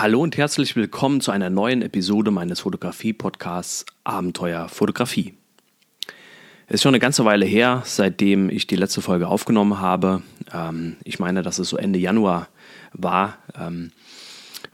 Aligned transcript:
Hallo 0.00 0.22
und 0.22 0.36
herzlich 0.36 0.76
willkommen 0.76 1.20
zu 1.20 1.32
einer 1.32 1.50
neuen 1.50 1.82
Episode 1.82 2.30
meines 2.30 2.60
Fotografie-Podcasts 2.60 3.84
Abenteuer 4.04 4.68
Fotografie. 4.68 5.34
Es 6.68 6.74
ist 6.74 6.82
schon 6.82 6.90
eine 6.90 7.00
ganze 7.00 7.24
Weile 7.24 7.44
her, 7.44 7.82
seitdem 7.84 8.48
ich 8.48 8.68
die 8.68 8.76
letzte 8.76 9.02
Folge 9.02 9.26
aufgenommen 9.26 9.80
habe. 9.80 10.22
Ähm, 10.54 10.98
ich 11.02 11.18
meine, 11.18 11.42
dass 11.42 11.58
es 11.58 11.70
so 11.70 11.76
Ende 11.76 11.98
Januar 11.98 12.46
war, 12.92 13.38
ähm, 13.58 13.90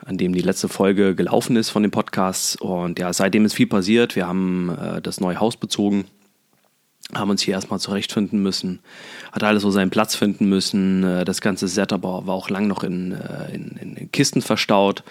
an 0.05 0.19
dem 0.19 0.35
die 0.35 0.43
letzte 0.43 0.69
Folge 0.69 1.15
gelaufen 1.15 1.57
ist 1.57 1.71
von 1.71 1.83
dem 1.83 1.91
Podcast. 1.91 2.61
Und 2.61 2.99
ja, 2.99 3.11
seitdem 3.11 3.47
ist 3.47 3.55
viel 3.55 3.67
passiert. 3.67 4.17
Wir 4.17 4.27
haben 4.27 4.77
äh, 4.79 5.01
das 5.01 5.21
neue 5.21 5.41
Haus 5.41 5.57
bezogen 5.57 6.05
haben 7.15 7.31
uns 7.31 7.43
hier 7.43 7.55
erstmal 7.55 7.81
zurechtfinden 7.81 8.43
müssen, 8.43 8.81
hat 9.33 9.43
alles 9.43 9.63
so 9.63 9.71
seinen 9.71 9.91
Platz 9.91 10.15
finden 10.15 10.49
müssen. 10.49 11.05
Äh, 11.05 11.25
das 11.25 11.41
ganze 11.41 11.69
Setup 11.69 12.03
war 12.03 12.29
auch 12.29 12.51
lang 12.51 12.67
noch 12.67 12.83
in, 12.83 13.13
äh, 13.13 13.55
in, 13.55 13.97
in 13.97 14.13
Kisten 14.13 14.43
verstaut. 14.43 15.03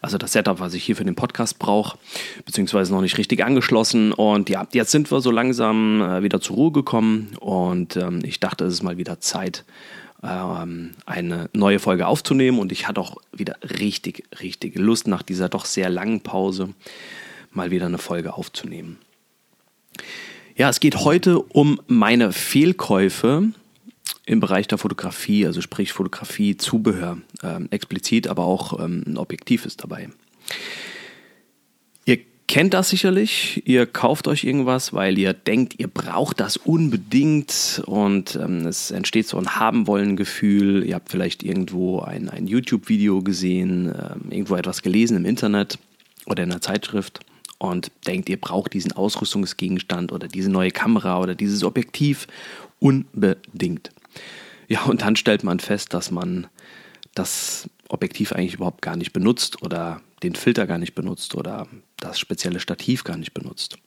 Also 0.00 0.18
das 0.18 0.32
Setup, 0.32 0.60
was 0.60 0.74
ich 0.74 0.84
hier 0.84 0.96
für 0.96 1.04
den 1.04 1.14
Podcast 1.14 1.58
brauche, 1.58 1.98
beziehungsweise 2.44 2.92
noch 2.92 3.00
nicht 3.00 3.18
richtig 3.18 3.44
angeschlossen. 3.44 4.12
Und 4.12 4.48
ja, 4.48 4.66
jetzt 4.72 4.90
sind 4.90 5.10
wir 5.10 5.20
so 5.20 5.30
langsam 5.30 6.00
äh, 6.00 6.22
wieder 6.22 6.40
zur 6.40 6.56
Ruhe 6.56 6.72
gekommen 6.72 7.36
und 7.40 7.96
ähm, 7.96 8.20
ich 8.24 8.40
dachte, 8.40 8.64
es 8.64 8.74
ist 8.74 8.82
mal 8.82 8.96
wieder 8.96 9.20
Zeit, 9.20 9.64
ähm, 10.22 10.94
eine 11.06 11.48
neue 11.52 11.78
Folge 11.78 12.06
aufzunehmen. 12.06 12.58
Und 12.58 12.72
ich 12.72 12.88
hatte 12.88 13.00
auch 13.00 13.16
wieder 13.32 13.56
richtig, 13.62 14.24
richtig 14.40 14.76
Lust 14.76 15.06
nach 15.06 15.22
dieser 15.22 15.48
doch 15.48 15.64
sehr 15.64 15.90
langen 15.90 16.20
Pause 16.20 16.70
mal 17.52 17.70
wieder 17.70 17.86
eine 17.86 17.98
Folge 17.98 18.34
aufzunehmen. 18.34 18.98
Ja, 20.58 20.68
es 20.68 20.80
geht 20.80 20.96
heute 21.04 21.38
um 21.38 21.80
meine 21.86 22.32
Fehlkäufe 22.32 23.44
im 24.26 24.40
Bereich 24.40 24.66
der 24.66 24.76
Fotografie, 24.76 25.46
also 25.46 25.60
sprich 25.60 25.92
Fotografie, 25.92 26.56
Zubehör, 26.56 27.18
ähm, 27.44 27.68
explizit, 27.70 28.26
aber 28.26 28.42
auch 28.42 28.80
ähm, 28.82 29.04
ein 29.06 29.18
Objektiv 29.18 29.64
ist 29.66 29.84
dabei. 29.84 30.08
Ihr 32.06 32.18
kennt 32.48 32.74
das 32.74 32.88
sicherlich, 32.88 33.62
ihr 33.66 33.86
kauft 33.86 34.26
euch 34.26 34.42
irgendwas, 34.42 34.92
weil 34.92 35.16
ihr 35.16 35.32
denkt, 35.32 35.78
ihr 35.78 35.86
braucht 35.86 36.40
das 36.40 36.56
unbedingt 36.56 37.80
und 37.86 38.34
ähm, 38.34 38.66
es 38.66 38.90
entsteht 38.90 39.28
so 39.28 39.38
ein 39.38 39.54
Haben-Wollen-Gefühl. 39.54 40.84
Ihr 40.84 40.96
habt 40.96 41.08
vielleicht 41.08 41.44
irgendwo 41.44 42.00
ein, 42.00 42.28
ein 42.28 42.48
YouTube-Video 42.48 43.22
gesehen, 43.22 43.94
ähm, 43.94 44.32
irgendwo 44.32 44.56
etwas 44.56 44.82
gelesen 44.82 45.18
im 45.18 45.24
Internet 45.24 45.78
oder 46.26 46.42
in 46.42 46.50
einer 46.50 46.60
Zeitschrift 46.60 47.20
und 47.58 47.90
denkt, 48.06 48.28
ihr 48.28 48.40
braucht 48.40 48.72
diesen 48.72 48.92
Ausrüstungsgegenstand 48.92 50.12
oder 50.12 50.28
diese 50.28 50.50
neue 50.50 50.70
Kamera 50.70 51.20
oder 51.20 51.34
dieses 51.34 51.64
Objektiv 51.64 52.26
unbedingt. 52.78 53.90
Ja, 54.68 54.84
und 54.84 55.02
dann 55.02 55.16
stellt 55.16 55.44
man 55.44 55.60
fest, 55.60 55.94
dass 55.94 56.10
man 56.10 56.46
das 57.14 57.68
Objektiv 57.88 58.32
eigentlich 58.32 58.54
überhaupt 58.54 58.82
gar 58.82 58.96
nicht 58.96 59.12
benutzt 59.12 59.62
oder 59.62 60.00
den 60.22 60.34
Filter 60.34 60.66
gar 60.66 60.78
nicht 60.78 60.94
benutzt 60.94 61.34
oder 61.34 61.66
das 61.98 62.18
spezielle 62.18 62.60
Stativ 62.60 63.02
gar 63.04 63.16
nicht 63.16 63.34
benutzt. 63.34 63.78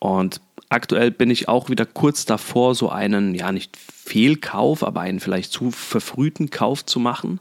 Und 0.00 0.40
aktuell 0.70 1.10
bin 1.10 1.30
ich 1.30 1.48
auch 1.48 1.68
wieder 1.68 1.84
kurz 1.84 2.24
davor, 2.24 2.74
so 2.74 2.88
einen, 2.88 3.34
ja, 3.34 3.52
nicht 3.52 3.76
Fehlkauf, 3.76 4.82
aber 4.82 5.02
einen 5.02 5.20
vielleicht 5.20 5.52
zu 5.52 5.70
verfrühten 5.70 6.50
Kauf 6.50 6.84
zu 6.84 6.98
machen. 6.98 7.38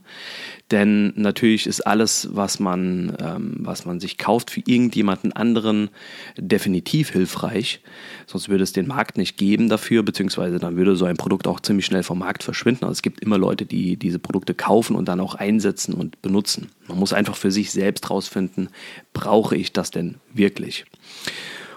Denn 0.71 1.13
natürlich 1.15 1.65
ist 1.65 1.81
alles, 1.81 2.30
was 2.33 2.59
man, 2.59 3.17
ähm, 3.19 3.55
was 3.59 3.85
man 3.85 3.99
sich 3.99 4.17
kauft 4.17 4.52
für 4.52 4.61
irgendjemanden 4.65 5.31
anderen, 5.31 5.89
definitiv 6.37 7.11
hilfreich. 7.11 7.81
Sonst 8.27 8.49
würde 8.49 8.63
es 8.63 8.73
den 8.73 8.87
Markt 8.87 9.17
nicht 9.17 9.37
geben 9.37 9.69
dafür, 9.69 10.03
beziehungsweise 10.03 10.59
dann 10.59 10.75
würde 10.75 10.95
so 10.95 11.05
ein 11.05 11.17
Produkt 11.17 11.47
auch 11.47 11.59
ziemlich 11.59 11.85
schnell 11.85 12.03
vom 12.03 12.19
Markt 12.19 12.43
verschwinden. 12.43 12.85
Also 12.85 12.93
es 12.93 13.02
gibt 13.02 13.21
immer 13.21 13.37
Leute, 13.37 13.65
die 13.65 13.95
diese 13.97 14.19
Produkte 14.19 14.53
kaufen 14.53 14.95
und 14.95 15.07
dann 15.07 15.21
auch 15.21 15.33
einsetzen 15.35 15.93
und 15.93 16.21
benutzen. 16.21 16.69
Man 16.87 16.99
muss 16.99 17.13
einfach 17.13 17.35
für 17.35 17.52
sich 17.52 17.71
selbst 17.71 18.09
rausfinden, 18.09 18.69
brauche 19.13 19.55
ich 19.55 19.71
das 19.71 19.91
denn 19.91 20.15
wirklich? 20.33 20.85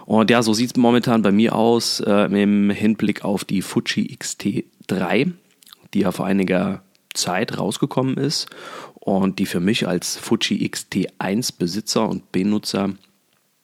Und 0.07 0.31
ja, 0.31 0.43
so 0.43 0.53
sieht 0.53 0.71
es 0.71 0.77
momentan 0.77 1.23
bei 1.23 1.33
mir 1.33 1.55
aus 1.55 2.01
äh, 2.01 2.43
im 2.43 2.71
Hinblick 2.71 3.25
auf 3.25 3.45
die 3.45 3.63
Fuji 3.63 4.13
X-T3, 4.13 5.33
die 5.95 6.01
ja 6.01 6.13
vor 6.13 6.27
einiger 6.27 6.83
Zeit 7.15 7.59
rausgekommen 7.59 8.17
ist 8.17 8.49
und 8.95 9.39
die 9.39 9.47
für 9.47 9.61
mich 9.61 9.87
als 9.87 10.17
Fuji 10.17 10.65
X-T1 10.65 11.55
Besitzer 11.59 12.09
und 12.09 12.33
Benutzer 12.33 12.91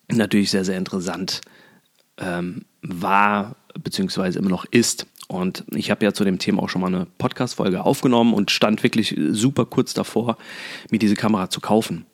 natürlich 0.08 0.50
sehr, 0.50 0.64
sehr 0.64 0.78
interessant 0.78 1.40
ähm, 2.18 2.64
war, 2.82 3.56
beziehungsweise 3.74 4.38
immer 4.38 4.50
noch 4.50 4.64
ist. 4.64 5.06
Und 5.28 5.64
ich 5.72 5.90
habe 5.90 6.04
ja 6.04 6.14
zu 6.14 6.24
dem 6.24 6.38
Thema 6.38 6.62
auch 6.62 6.70
schon 6.70 6.80
mal 6.80 6.86
eine 6.86 7.06
Podcast-Folge 7.18 7.84
aufgenommen 7.84 8.32
und 8.32 8.50
stand 8.50 8.82
wirklich 8.82 9.14
super 9.30 9.66
kurz 9.66 9.92
davor, 9.92 10.38
mir 10.90 10.98
diese 10.98 11.16
Kamera 11.16 11.50
zu 11.50 11.60
kaufen. 11.60 12.06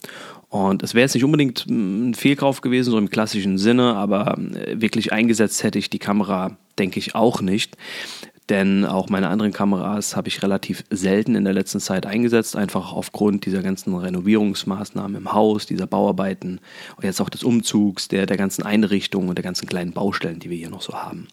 Und 0.54 0.84
es 0.84 0.94
wäre 0.94 1.02
jetzt 1.02 1.14
nicht 1.14 1.24
unbedingt 1.24 1.66
ein 1.66 2.14
Fehlkauf 2.14 2.60
gewesen, 2.60 2.92
so 2.92 2.96
im 2.96 3.10
klassischen 3.10 3.58
Sinne, 3.58 3.96
aber 3.96 4.38
äh, 4.38 4.80
wirklich 4.80 5.12
eingesetzt 5.12 5.64
hätte 5.64 5.80
ich 5.80 5.90
die 5.90 5.98
Kamera, 5.98 6.56
denke 6.78 7.00
ich, 7.00 7.16
auch 7.16 7.40
nicht. 7.40 7.76
Denn 8.48 8.84
auch 8.84 9.08
meine 9.08 9.30
anderen 9.30 9.52
Kameras 9.52 10.14
habe 10.14 10.28
ich 10.28 10.44
relativ 10.44 10.84
selten 10.90 11.34
in 11.34 11.42
der 11.42 11.54
letzten 11.54 11.80
Zeit 11.80 12.06
eingesetzt, 12.06 12.54
einfach 12.54 12.92
aufgrund 12.92 13.46
dieser 13.46 13.62
ganzen 13.62 13.96
Renovierungsmaßnahmen 13.96 15.16
im 15.16 15.32
Haus, 15.32 15.66
dieser 15.66 15.88
Bauarbeiten 15.88 16.60
und 16.94 17.02
jetzt 17.02 17.20
auch 17.20 17.30
des 17.30 17.42
Umzugs, 17.42 18.06
der, 18.06 18.26
der 18.26 18.36
ganzen 18.36 18.62
Einrichtungen 18.62 19.30
und 19.30 19.36
der 19.36 19.42
ganzen 19.42 19.66
kleinen 19.66 19.90
Baustellen, 19.90 20.38
die 20.38 20.50
wir 20.50 20.56
hier 20.56 20.70
noch 20.70 20.82
so 20.82 20.92
haben 20.94 21.26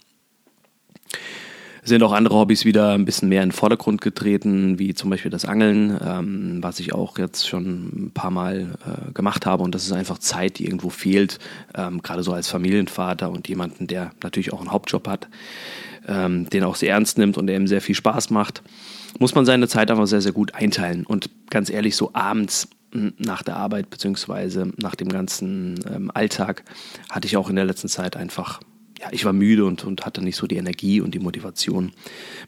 sind 1.83 2.03
auch 2.03 2.11
andere 2.11 2.35
Hobbys 2.35 2.63
wieder 2.63 2.93
ein 2.93 3.05
bisschen 3.05 3.29
mehr 3.29 3.41
in 3.41 3.49
den 3.49 3.55
Vordergrund 3.55 4.01
getreten, 4.01 4.77
wie 4.77 4.93
zum 4.93 5.09
Beispiel 5.09 5.31
das 5.31 5.45
Angeln, 5.45 5.99
ähm, 6.05 6.57
was 6.61 6.79
ich 6.79 6.93
auch 6.93 7.17
jetzt 7.17 7.47
schon 7.47 8.05
ein 8.05 8.11
paar 8.13 8.29
Mal 8.29 8.77
äh, 8.85 9.11
gemacht 9.13 9.45
habe. 9.45 9.63
Und 9.63 9.73
das 9.73 9.85
ist 9.85 9.91
einfach 9.91 10.19
Zeit, 10.19 10.59
die 10.59 10.65
irgendwo 10.65 10.89
fehlt, 10.89 11.39
ähm, 11.75 12.01
gerade 12.01 12.23
so 12.23 12.33
als 12.33 12.49
Familienvater 12.49 13.31
und 13.31 13.47
jemanden, 13.47 13.87
der 13.87 14.11
natürlich 14.21 14.53
auch 14.53 14.59
einen 14.59 14.71
Hauptjob 14.71 15.07
hat, 15.07 15.27
ähm, 16.07 16.49
den 16.49 16.63
auch 16.63 16.75
sehr 16.75 16.91
ernst 16.91 17.17
nimmt 17.17 17.37
und 17.37 17.47
der 17.47 17.55
ihm 17.55 17.67
sehr 17.67 17.81
viel 17.81 17.95
Spaß 17.95 18.29
macht, 18.29 18.61
muss 19.19 19.33
man 19.33 19.45
seine 19.45 19.67
Zeit 19.67 19.89
einfach 19.89 20.07
sehr, 20.07 20.21
sehr 20.21 20.33
gut 20.33 20.53
einteilen. 20.53 21.05
Und 21.05 21.29
ganz 21.49 21.69
ehrlich, 21.69 21.95
so 21.95 22.11
abends 22.13 22.69
nach 22.93 23.41
der 23.41 23.55
Arbeit 23.55 23.89
beziehungsweise 23.89 24.71
nach 24.77 24.95
dem 24.95 25.09
ganzen 25.09 25.79
ähm, 25.89 26.11
Alltag 26.13 26.63
hatte 27.09 27.25
ich 27.25 27.37
auch 27.37 27.49
in 27.49 27.55
der 27.55 27.65
letzten 27.65 27.87
Zeit 27.87 28.17
einfach 28.17 28.59
ja, 29.01 29.07
ich 29.11 29.25
war 29.25 29.33
müde 29.33 29.65
und, 29.65 29.83
und 29.83 30.05
hatte 30.05 30.23
nicht 30.23 30.35
so 30.35 30.45
die 30.45 30.57
Energie 30.57 31.01
und 31.01 31.15
die 31.15 31.19
Motivation, 31.19 31.91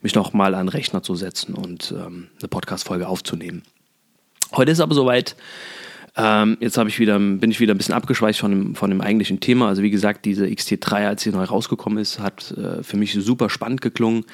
mich 0.02 0.14
noch 0.14 0.32
mal 0.32 0.54
an 0.54 0.66
den 0.66 0.68
Rechner 0.68 1.02
zu 1.02 1.16
setzen 1.16 1.54
und 1.54 1.92
ähm, 1.96 2.28
eine 2.38 2.48
Podcast-Folge 2.48 3.08
aufzunehmen. 3.08 3.62
Heute 4.52 4.70
ist 4.70 4.80
aber 4.80 4.94
soweit. 4.94 5.34
Ähm, 6.16 6.56
jetzt 6.60 6.78
ich 6.78 7.00
wieder, 7.00 7.18
bin 7.18 7.50
ich 7.50 7.58
wieder 7.58 7.74
ein 7.74 7.76
bisschen 7.76 7.94
abgeschweicht 7.94 8.38
von 8.38 8.52
dem, 8.52 8.74
von 8.76 8.88
dem 8.88 9.00
eigentlichen 9.00 9.40
Thema. 9.40 9.66
Also 9.66 9.82
wie 9.82 9.90
gesagt, 9.90 10.24
diese 10.24 10.44
XT3, 10.44 11.08
als 11.08 11.22
sie 11.24 11.30
neu 11.30 11.42
rausgekommen 11.42 11.98
ist, 11.98 12.20
hat 12.20 12.52
äh, 12.52 12.84
für 12.84 12.96
mich 12.96 13.14
super 13.14 13.50
spannend 13.50 13.80
geklungen. 13.80 14.24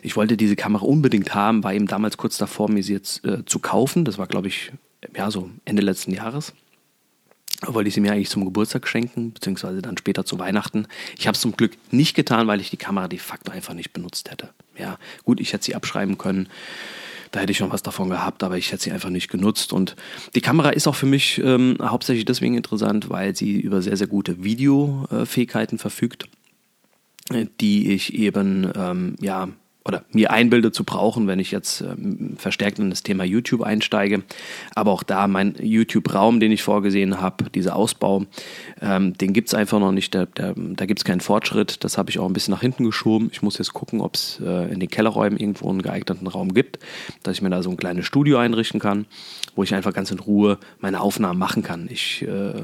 Ich 0.00 0.16
wollte 0.16 0.38
diese 0.38 0.56
Kamera 0.56 0.86
unbedingt 0.86 1.34
haben, 1.34 1.62
war 1.62 1.74
eben 1.74 1.88
damals 1.88 2.16
kurz 2.16 2.38
davor, 2.38 2.70
mir 2.70 2.82
sie 2.82 2.94
jetzt 2.94 3.22
äh, 3.26 3.44
zu 3.44 3.58
kaufen. 3.58 4.06
Das 4.06 4.16
war, 4.16 4.26
glaube 4.28 4.48
ich, 4.48 4.72
ja, 5.14 5.30
so 5.30 5.50
Ende 5.66 5.82
letzten 5.82 6.12
Jahres 6.12 6.54
wollte 7.66 7.88
ich 7.88 7.94
sie 7.94 8.00
mir 8.00 8.12
eigentlich 8.12 8.30
zum 8.30 8.44
Geburtstag 8.44 8.86
schenken, 8.86 9.32
beziehungsweise 9.32 9.82
dann 9.82 9.96
später 9.96 10.24
zu 10.24 10.38
Weihnachten. 10.38 10.86
Ich 11.18 11.26
habe 11.26 11.34
es 11.34 11.40
zum 11.40 11.56
Glück 11.56 11.72
nicht 11.90 12.14
getan, 12.14 12.46
weil 12.46 12.60
ich 12.60 12.70
die 12.70 12.76
Kamera 12.76 13.08
de 13.08 13.18
facto 13.18 13.52
einfach 13.52 13.74
nicht 13.74 13.92
benutzt 13.92 14.30
hätte. 14.30 14.50
Ja, 14.78 14.98
gut, 15.24 15.40
ich 15.40 15.52
hätte 15.52 15.64
sie 15.64 15.74
abschreiben 15.74 16.18
können. 16.18 16.48
Da 17.32 17.40
hätte 17.40 17.52
ich 17.52 17.58
schon 17.58 17.72
was 17.72 17.82
davon 17.82 18.08
gehabt, 18.08 18.42
aber 18.42 18.56
ich 18.56 18.72
hätte 18.72 18.82
sie 18.82 18.92
einfach 18.92 19.10
nicht 19.10 19.28
genutzt. 19.28 19.72
Und 19.72 19.96
die 20.34 20.40
Kamera 20.40 20.70
ist 20.70 20.86
auch 20.86 20.94
für 20.94 21.06
mich 21.06 21.38
ähm, 21.38 21.76
hauptsächlich 21.82 22.24
deswegen 22.24 22.56
interessant, 22.56 23.10
weil 23.10 23.34
sie 23.34 23.60
über 23.60 23.82
sehr, 23.82 23.96
sehr 23.96 24.06
gute 24.06 24.44
Videofähigkeiten 24.44 25.78
verfügt, 25.78 26.28
äh, 27.30 27.46
die 27.60 27.92
ich 27.92 28.14
eben 28.14 28.70
ähm, 28.74 29.16
ja 29.20 29.48
oder 29.86 30.04
mir 30.10 30.32
einbilde 30.32 30.72
zu 30.72 30.84
brauchen, 30.84 31.28
wenn 31.28 31.38
ich 31.38 31.52
jetzt 31.52 31.80
ähm, 31.80 32.36
verstärkt 32.36 32.78
in 32.78 32.90
das 32.90 33.02
Thema 33.04 33.24
YouTube 33.24 33.62
einsteige. 33.62 34.22
Aber 34.74 34.90
auch 34.90 35.04
da 35.04 35.28
mein 35.28 35.54
YouTube-Raum, 35.60 36.40
den 36.40 36.50
ich 36.50 36.62
vorgesehen 36.62 37.20
habe, 37.20 37.48
dieser 37.50 37.76
Ausbau, 37.76 38.24
ähm, 38.82 39.16
den 39.16 39.32
gibt 39.32 39.48
es 39.48 39.54
einfach 39.54 39.78
noch 39.78 39.92
nicht. 39.92 40.12
Der, 40.14 40.26
der, 40.26 40.54
da 40.56 40.86
gibt 40.86 41.00
es 41.00 41.04
keinen 41.04 41.20
Fortschritt. 41.20 41.84
Das 41.84 41.98
habe 41.98 42.10
ich 42.10 42.18
auch 42.18 42.26
ein 42.26 42.32
bisschen 42.32 42.52
nach 42.52 42.60
hinten 42.60 42.84
geschoben. 42.84 43.30
Ich 43.32 43.42
muss 43.42 43.58
jetzt 43.58 43.74
gucken, 43.74 44.00
ob 44.00 44.16
es 44.16 44.40
äh, 44.44 44.72
in 44.72 44.80
den 44.80 44.90
Kellerräumen 44.90 45.38
irgendwo 45.38 45.70
einen 45.70 45.82
geeigneten 45.82 46.26
Raum 46.26 46.52
gibt, 46.52 46.80
dass 47.22 47.36
ich 47.36 47.42
mir 47.42 47.50
da 47.50 47.62
so 47.62 47.70
ein 47.70 47.76
kleines 47.76 48.06
Studio 48.06 48.38
einrichten 48.38 48.80
kann, 48.80 49.06
wo 49.54 49.62
ich 49.62 49.72
einfach 49.72 49.92
ganz 49.92 50.10
in 50.10 50.18
Ruhe 50.18 50.58
meine 50.80 51.00
Aufnahmen 51.00 51.38
machen 51.38 51.62
kann. 51.62 51.88
Ich 51.90 52.22
äh, 52.22 52.62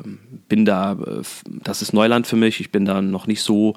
bin 0.48 0.64
da, 0.64 0.92
äh, 0.92 1.22
das 1.62 1.82
ist 1.82 1.92
Neuland 1.92 2.26
für 2.26 2.36
mich. 2.36 2.58
Ich 2.58 2.72
bin 2.72 2.84
da 2.84 3.00
noch 3.00 3.28
nicht 3.28 3.42
so 3.42 3.76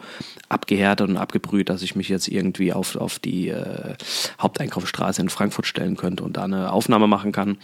abgehärtet 0.50 1.10
und 1.10 1.18
abgebrüht, 1.18 1.70
dass 1.70 1.84
ich 1.84 1.96
mich 1.96 2.10
jetzt 2.10 2.28
irgendwie 2.28 2.74
auf, 2.74 2.96
auf 2.96 3.20
die 3.20 3.35
die 3.36 3.50
äh, 3.50 3.96
Haupteinkaufsstraße 4.40 5.22
in 5.22 5.30
Frankfurt 5.30 5.68
stellen 5.68 5.98
könnte 5.98 6.24
und 6.24 6.38
da 6.38 6.44
eine 6.44 6.72
Aufnahme 6.72 7.08
machen 7.08 7.32
kann, 7.32 7.58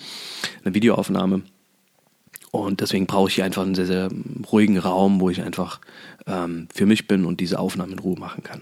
eine 0.64 0.74
Videoaufnahme. 0.74 1.42
Und 2.52 2.82
deswegen 2.82 3.08
brauche 3.08 3.30
ich 3.30 3.36
hier 3.36 3.46
einfach 3.46 3.64
einen 3.64 3.76
sehr, 3.76 3.86
sehr 3.86 4.10
ruhigen 4.52 4.78
Raum, 4.78 5.22
wo 5.22 5.30
ich 5.30 5.42
einfach 5.42 5.80
ähm, 6.28 6.68
für 6.74 6.86
mich 6.86 7.08
bin 7.08 7.26
und 7.26 7.40
diese 7.40 7.60
Aufnahme 7.60 7.94
in 7.94 8.00
Ruhe 8.00 8.20
machen 8.20 8.44
kann. 8.44 8.62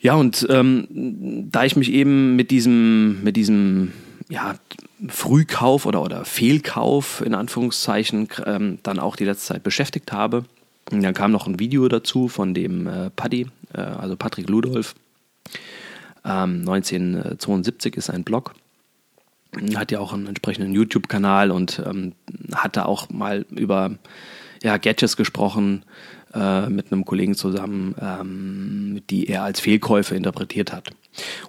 Ja, 0.00 0.14
und 0.14 0.46
ähm, 0.48 1.48
da 1.52 1.64
ich 1.64 1.76
mich 1.76 1.92
eben 1.92 2.34
mit 2.34 2.50
diesem, 2.50 3.22
mit 3.22 3.36
diesem 3.36 3.92
ja, 4.28 4.56
Frühkauf 5.08 5.84
oder, 5.84 6.02
oder 6.02 6.24
Fehlkauf 6.24 7.22
in 7.24 7.34
Anführungszeichen 7.34 8.28
ähm, 8.46 8.78
dann 8.82 8.98
auch 8.98 9.14
die 9.14 9.24
letzte 9.24 9.54
Zeit 9.54 9.62
beschäftigt 9.62 10.10
habe. 10.10 10.44
Dann 10.86 11.14
kam 11.14 11.30
noch 11.30 11.46
ein 11.46 11.60
Video 11.60 11.86
dazu 11.88 12.28
von 12.28 12.54
dem 12.54 12.86
äh, 12.86 13.10
Paddy, 13.10 13.46
äh, 13.74 13.80
also 13.80 14.16
Patrick 14.16 14.48
Ludolf. 14.48 14.94
Ähm, 16.24 16.60
1972 16.60 17.96
ist 17.96 18.10
ein 18.10 18.24
Blog. 18.24 18.54
Hat 19.74 19.92
ja 19.92 20.00
auch 20.00 20.12
einen 20.12 20.28
entsprechenden 20.28 20.72
YouTube-Kanal 20.72 21.50
und 21.50 21.82
ähm, 21.84 22.12
hat 22.54 22.76
da 22.76 22.84
auch 22.84 23.10
mal 23.10 23.44
über 23.50 23.98
ja, 24.62 24.78
Gadgets 24.78 25.16
gesprochen 25.16 25.84
äh, 26.34 26.68
mit 26.68 26.90
einem 26.90 27.04
Kollegen 27.04 27.34
zusammen, 27.34 27.94
ähm, 28.00 29.02
die 29.10 29.28
er 29.28 29.42
als 29.42 29.60
Fehlkäufe 29.60 30.14
interpretiert 30.14 30.72
hat. 30.72 30.90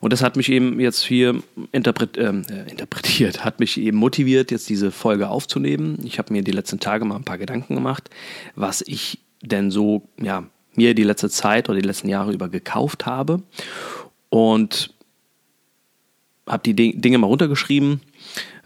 Und 0.02 0.12
das 0.12 0.22
hat 0.22 0.36
mich 0.36 0.50
eben 0.50 0.80
jetzt 0.80 1.04
hier 1.04 1.42
interpret, 1.72 2.18
ähm, 2.18 2.44
äh, 2.50 2.70
interpretiert, 2.70 3.46
hat 3.46 3.62
mich 3.62 3.80
eben 3.80 3.98
motiviert, 3.98 4.52
jetzt 4.52 4.68
diese 4.68 4.92
Folge 4.92 5.30
aufzunehmen. 5.30 6.00
Ich 6.04 6.20
habe 6.20 6.34
mir 6.34 6.44
die 6.44 6.52
letzten 6.52 6.81
Tage 6.81 7.06
mal 7.06 7.16
ein 7.16 7.24
paar 7.24 7.38
Gedanken 7.38 7.75
gemacht, 7.75 8.10
was 8.56 8.81
ich 8.81 9.20
denn 9.42 9.72
so, 9.72 10.04
ja, 10.22 10.44
mir 10.75 10.96
die 10.96 11.04
letzte 11.04 11.30
Zeit 11.30 11.70
oder 11.70 11.80
die 11.80 11.88
letzten 11.88 12.10
Jahre 12.10 12.34
über 12.34 12.50
gekauft 12.50 13.06
habe. 13.06 13.42
Und 14.33 14.94
habe 16.47 16.63
die 16.63 17.00
Dinge 17.00 17.18
mal 17.19 17.27
runtergeschrieben 17.27 18.01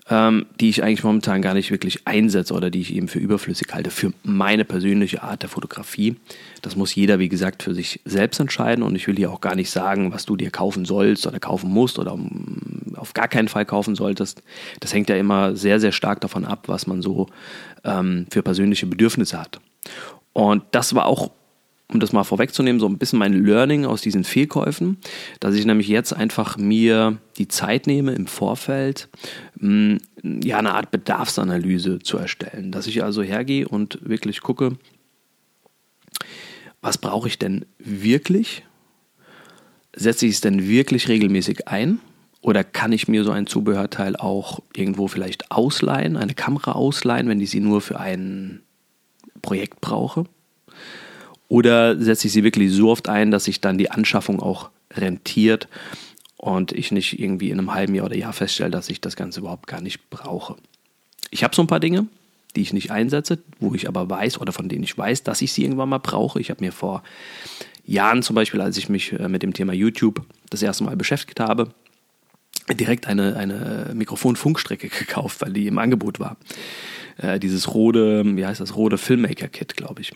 ähm, 0.09 0.45
die 0.59 0.69
ich 0.69 0.83
eigentlich 0.83 1.03
momentan 1.03 1.41
gar 1.41 1.53
nicht 1.53 1.71
wirklich 1.71 2.07
einsetze 2.07 2.53
oder 2.53 2.69
die 2.69 2.81
ich 2.81 2.95
eben 2.95 3.07
für 3.07 3.19
überflüssig 3.19 3.67
halte, 3.73 3.91
für 3.91 4.13
meine 4.23 4.63
persönliche 4.63 5.23
Art 5.23 5.41
der 5.41 5.49
Fotografie. 5.49 6.15
Das 6.61 6.75
muss 6.75 6.95
jeder, 6.95 7.19
wie 7.19 7.29
gesagt, 7.29 7.63
für 7.63 7.75
sich 7.75 7.99
selbst 8.05 8.39
entscheiden 8.39 8.83
und 8.83 8.95
ich 8.95 9.07
will 9.07 9.17
hier 9.17 9.31
auch 9.31 9.41
gar 9.41 9.55
nicht 9.55 9.69
sagen, 9.69 10.13
was 10.13 10.25
du 10.25 10.37
dir 10.37 10.49
kaufen 10.49 10.85
sollst 10.85 11.27
oder 11.27 11.39
kaufen 11.39 11.69
musst 11.69 11.99
oder 11.99 12.17
auf 12.95 13.13
gar 13.13 13.27
keinen 13.27 13.47
Fall 13.47 13.65
kaufen 13.65 13.95
solltest. 13.95 14.41
Das 14.79 14.93
hängt 14.93 15.09
ja 15.09 15.17
immer 15.17 15.55
sehr, 15.55 15.79
sehr 15.79 15.91
stark 15.91 16.21
davon 16.21 16.45
ab, 16.45 16.63
was 16.67 16.87
man 16.87 17.01
so 17.01 17.27
ähm, 17.83 18.27
für 18.31 18.43
persönliche 18.43 18.87
Bedürfnisse 18.87 19.39
hat. 19.39 19.59
Und 20.31 20.63
das 20.71 20.95
war 20.95 21.05
auch 21.05 21.31
um 21.91 21.99
das 22.01 22.11
mal 22.11 22.23
vorwegzunehmen, 22.23 22.79
so 22.79 22.87
ein 22.87 22.97
bisschen 22.97 23.19
mein 23.19 23.45
Learning 23.45 23.85
aus 23.85 24.01
diesen 24.01 24.23
Fehlkäufen, 24.23 24.97
dass 25.39 25.55
ich 25.55 25.65
nämlich 25.65 25.87
jetzt 25.87 26.13
einfach 26.13 26.57
mir 26.57 27.17
die 27.37 27.47
Zeit 27.47 27.87
nehme 27.87 28.13
im 28.13 28.27
Vorfeld, 28.27 29.07
hm, 29.59 29.99
ja, 30.43 30.57
eine 30.57 30.73
Art 30.73 30.91
Bedarfsanalyse 30.91 31.99
zu 31.99 32.17
erstellen. 32.17 32.71
Dass 32.71 32.87
ich 32.87 33.03
also 33.03 33.21
hergehe 33.21 33.67
und 33.67 33.99
wirklich 34.01 34.41
gucke, 34.41 34.77
was 36.81 36.97
brauche 36.97 37.27
ich 37.27 37.39
denn 37.39 37.65
wirklich? 37.79 38.63
Setze 39.95 40.25
ich 40.25 40.35
es 40.35 40.41
denn 40.41 40.67
wirklich 40.67 41.07
regelmäßig 41.07 41.67
ein? 41.67 41.99
Oder 42.41 42.63
kann 42.63 42.91
ich 42.91 43.07
mir 43.07 43.23
so 43.23 43.31
ein 43.31 43.47
Zubehörteil 43.47 44.15
auch 44.15 44.59
irgendwo 44.75 45.07
vielleicht 45.07 45.51
ausleihen, 45.51 46.17
eine 46.17 46.33
Kamera 46.33 46.73
ausleihen, 46.73 47.27
wenn 47.29 47.41
ich 47.41 47.49
sie 47.49 47.59
nur 47.61 47.81
für 47.81 47.99
ein 47.99 48.61
Projekt 49.41 49.81
brauche? 49.81 50.25
Oder 51.49 51.99
setze 51.99 52.27
ich 52.27 52.33
sie 52.33 52.43
wirklich 52.43 52.71
so 52.71 52.89
oft 52.89 53.07
ein, 53.09 53.31
dass 53.31 53.45
sich 53.45 53.61
dann 53.61 53.77
die 53.77 53.91
Anschaffung 53.91 54.41
auch 54.41 54.69
rentiert 54.93 55.67
und 56.35 56.71
ich 56.71 56.91
nicht 56.91 57.19
irgendwie 57.19 57.49
in 57.49 57.59
einem 57.59 57.73
halben 57.73 57.95
Jahr 57.95 58.05
oder 58.05 58.17
Jahr 58.17 58.33
feststelle, 58.33 58.71
dass 58.71 58.89
ich 58.89 59.01
das 59.01 59.15
Ganze 59.15 59.39
überhaupt 59.39 59.67
gar 59.67 59.81
nicht 59.81 60.09
brauche. 60.09 60.55
Ich 61.31 61.43
habe 61.43 61.55
so 61.55 61.61
ein 61.61 61.67
paar 61.67 61.79
Dinge, 61.79 62.07
die 62.55 62.61
ich 62.61 62.73
nicht 62.73 62.91
einsetze, 62.91 63.39
wo 63.59 63.73
ich 63.73 63.87
aber 63.87 64.09
weiß 64.09 64.39
oder 64.39 64.51
von 64.51 64.69
denen 64.69 64.83
ich 64.83 64.97
weiß, 64.97 65.23
dass 65.23 65.41
ich 65.41 65.53
sie 65.53 65.63
irgendwann 65.63 65.89
mal 65.89 65.99
brauche. 65.99 66.39
Ich 66.39 66.49
habe 66.49 66.63
mir 66.63 66.71
vor 66.71 67.03
Jahren 67.85 68.23
zum 68.23 68.35
Beispiel, 68.35 68.61
als 68.61 68.77
ich 68.77 68.89
mich 68.89 69.13
äh, 69.13 69.29
mit 69.29 69.43
dem 69.43 69.53
Thema 69.53 69.73
YouTube 69.73 70.21
das 70.49 70.61
erste 70.61 70.83
Mal 70.83 70.97
beschäftigt 70.97 71.39
habe, 71.39 71.69
direkt 72.69 73.07
eine, 73.07 73.37
eine 73.37 73.91
Mikrofon-Funkstrecke 73.93 74.89
gekauft, 74.99 75.41
weil 75.41 75.53
die 75.53 75.67
im 75.67 75.77
Angebot 75.77 76.19
war. 76.19 76.37
Äh, 77.17 77.39
dieses 77.39 77.73
Rode, 77.73 78.23
wie 78.35 78.45
heißt 78.45 78.59
das, 78.59 78.75
Rode 78.75 78.97
Filmmaker-Kit, 78.97 79.77
glaube 79.77 80.01
ich 80.01 80.11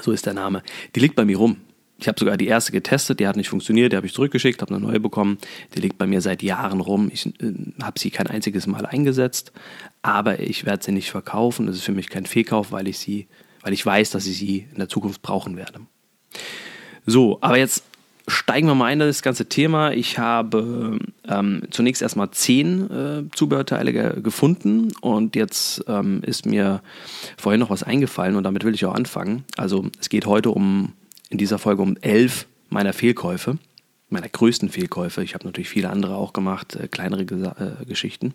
so 0.00 0.12
ist 0.12 0.26
der 0.26 0.34
Name, 0.34 0.62
die 0.94 1.00
liegt 1.00 1.16
bei 1.16 1.24
mir 1.24 1.36
rum. 1.36 1.56
Ich 1.98 2.08
habe 2.08 2.18
sogar 2.18 2.36
die 2.36 2.48
erste 2.48 2.72
getestet, 2.72 3.20
die 3.20 3.28
hat 3.28 3.36
nicht 3.36 3.48
funktioniert, 3.48 3.92
die 3.92 3.96
habe 3.96 4.06
ich 4.06 4.12
zurückgeschickt, 4.12 4.60
habe 4.60 4.74
eine 4.74 4.84
neue 4.84 4.98
bekommen. 4.98 5.38
Die 5.76 5.80
liegt 5.80 5.98
bei 5.98 6.06
mir 6.06 6.20
seit 6.20 6.42
Jahren 6.42 6.80
rum. 6.80 7.10
Ich 7.12 7.26
äh, 7.26 7.52
habe 7.80 8.00
sie 8.00 8.10
kein 8.10 8.26
einziges 8.26 8.66
Mal 8.66 8.86
eingesetzt, 8.86 9.52
aber 10.02 10.40
ich 10.40 10.64
werde 10.64 10.82
sie 10.82 10.90
nicht 10.90 11.12
verkaufen. 11.12 11.66
Das 11.66 11.76
ist 11.76 11.84
für 11.84 11.92
mich 11.92 12.08
kein 12.08 12.26
Fehlkauf, 12.26 12.72
weil 12.72 12.88
ich 12.88 12.98
sie, 12.98 13.28
weil 13.62 13.72
ich 13.72 13.86
weiß, 13.86 14.10
dass 14.10 14.26
ich 14.26 14.36
sie 14.36 14.66
in 14.72 14.78
der 14.78 14.88
Zukunft 14.88 15.22
brauchen 15.22 15.56
werde. 15.56 15.80
So, 17.06 17.38
aber 17.40 17.58
jetzt 17.58 17.84
steigen 18.28 18.66
wir 18.66 18.74
mal 18.74 18.86
ein 18.86 19.00
in 19.00 19.06
das 19.06 19.22
ganze 19.22 19.46
Thema. 19.46 19.92
Ich 19.92 20.18
habe 20.18 20.98
ähm, 21.28 21.62
zunächst 21.70 22.02
erstmal 22.02 22.30
zehn 22.30 22.90
äh, 22.90 23.24
Zubehörteile 23.34 23.92
ge 23.92 24.20
gefunden 24.22 24.92
und 25.00 25.36
jetzt 25.36 25.84
ähm, 25.88 26.22
ist 26.24 26.46
mir 26.46 26.82
vorhin 27.36 27.60
noch 27.60 27.70
was 27.70 27.82
eingefallen 27.82 28.36
und 28.36 28.44
damit 28.44 28.64
will 28.64 28.74
ich 28.74 28.84
auch 28.84 28.94
anfangen. 28.94 29.44
Also 29.56 29.86
es 30.00 30.08
geht 30.08 30.26
heute 30.26 30.50
um, 30.50 30.92
in 31.30 31.38
dieser 31.38 31.58
Folge 31.58 31.82
um 31.82 31.96
elf 32.00 32.46
meiner 32.68 32.92
Fehlkäufe, 32.92 33.58
meiner 34.08 34.28
größten 34.28 34.68
Fehlkäufe. 34.68 35.22
Ich 35.22 35.34
habe 35.34 35.44
natürlich 35.44 35.68
viele 35.68 35.90
andere 35.90 36.14
auch 36.16 36.32
gemacht, 36.32 36.76
äh, 36.76 36.88
kleinere 36.88 37.22
äh, 37.22 37.84
Geschichten. 37.86 38.34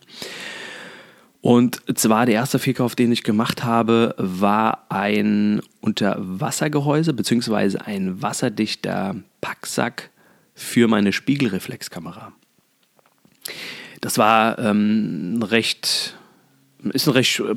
Und 1.41 1.81
zwar 1.97 2.25
der 2.25 2.35
erste 2.35 2.59
Fehlkauf, 2.59 2.95
den 2.95 3.11
ich 3.11 3.23
gemacht 3.23 3.63
habe, 3.63 4.15
war 4.17 4.85
ein 4.89 5.61
Unterwassergehäuse 5.81 7.13
bzw. 7.13 7.77
ein 7.77 8.21
wasserdichter 8.21 9.15
Packsack 9.41 10.09
für 10.53 10.87
meine 10.87 11.13
Spiegelreflexkamera. 11.13 12.33
Das 14.01 14.17
war 14.17 14.59
ähm, 14.59 15.43
recht, 15.43 16.17
ist 16.93 17.07
ein 17.07 17.13
recht 17.13 17.39
äh, 17.39 17.55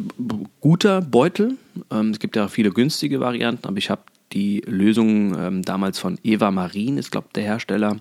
guter 0.60 1.00
Beutel. 1.00 1.56
Ähm, 1.90 2.10
es 2.10 2.18
gibt 2.18 2.36
ja 2.36 2.48
viele 2.48 2.70
günstige 2.70 3.20
Varianten, 3.20 3.66
aber 3.66 3.78
ich 3.78 3.90
habe 3.90 4.02
die 4.32 4.62
Lösung 4.66 5.36
ähm, 5.38 5.62
damals 5.62 5.98
von 5.98 6.18
Eva 6.22 6.50
Marin, 6.50 6.98
ist 6.98 7.10
glaube 7.10 7.28
der 7.34 7.42
Hersteller, 7.42 7.96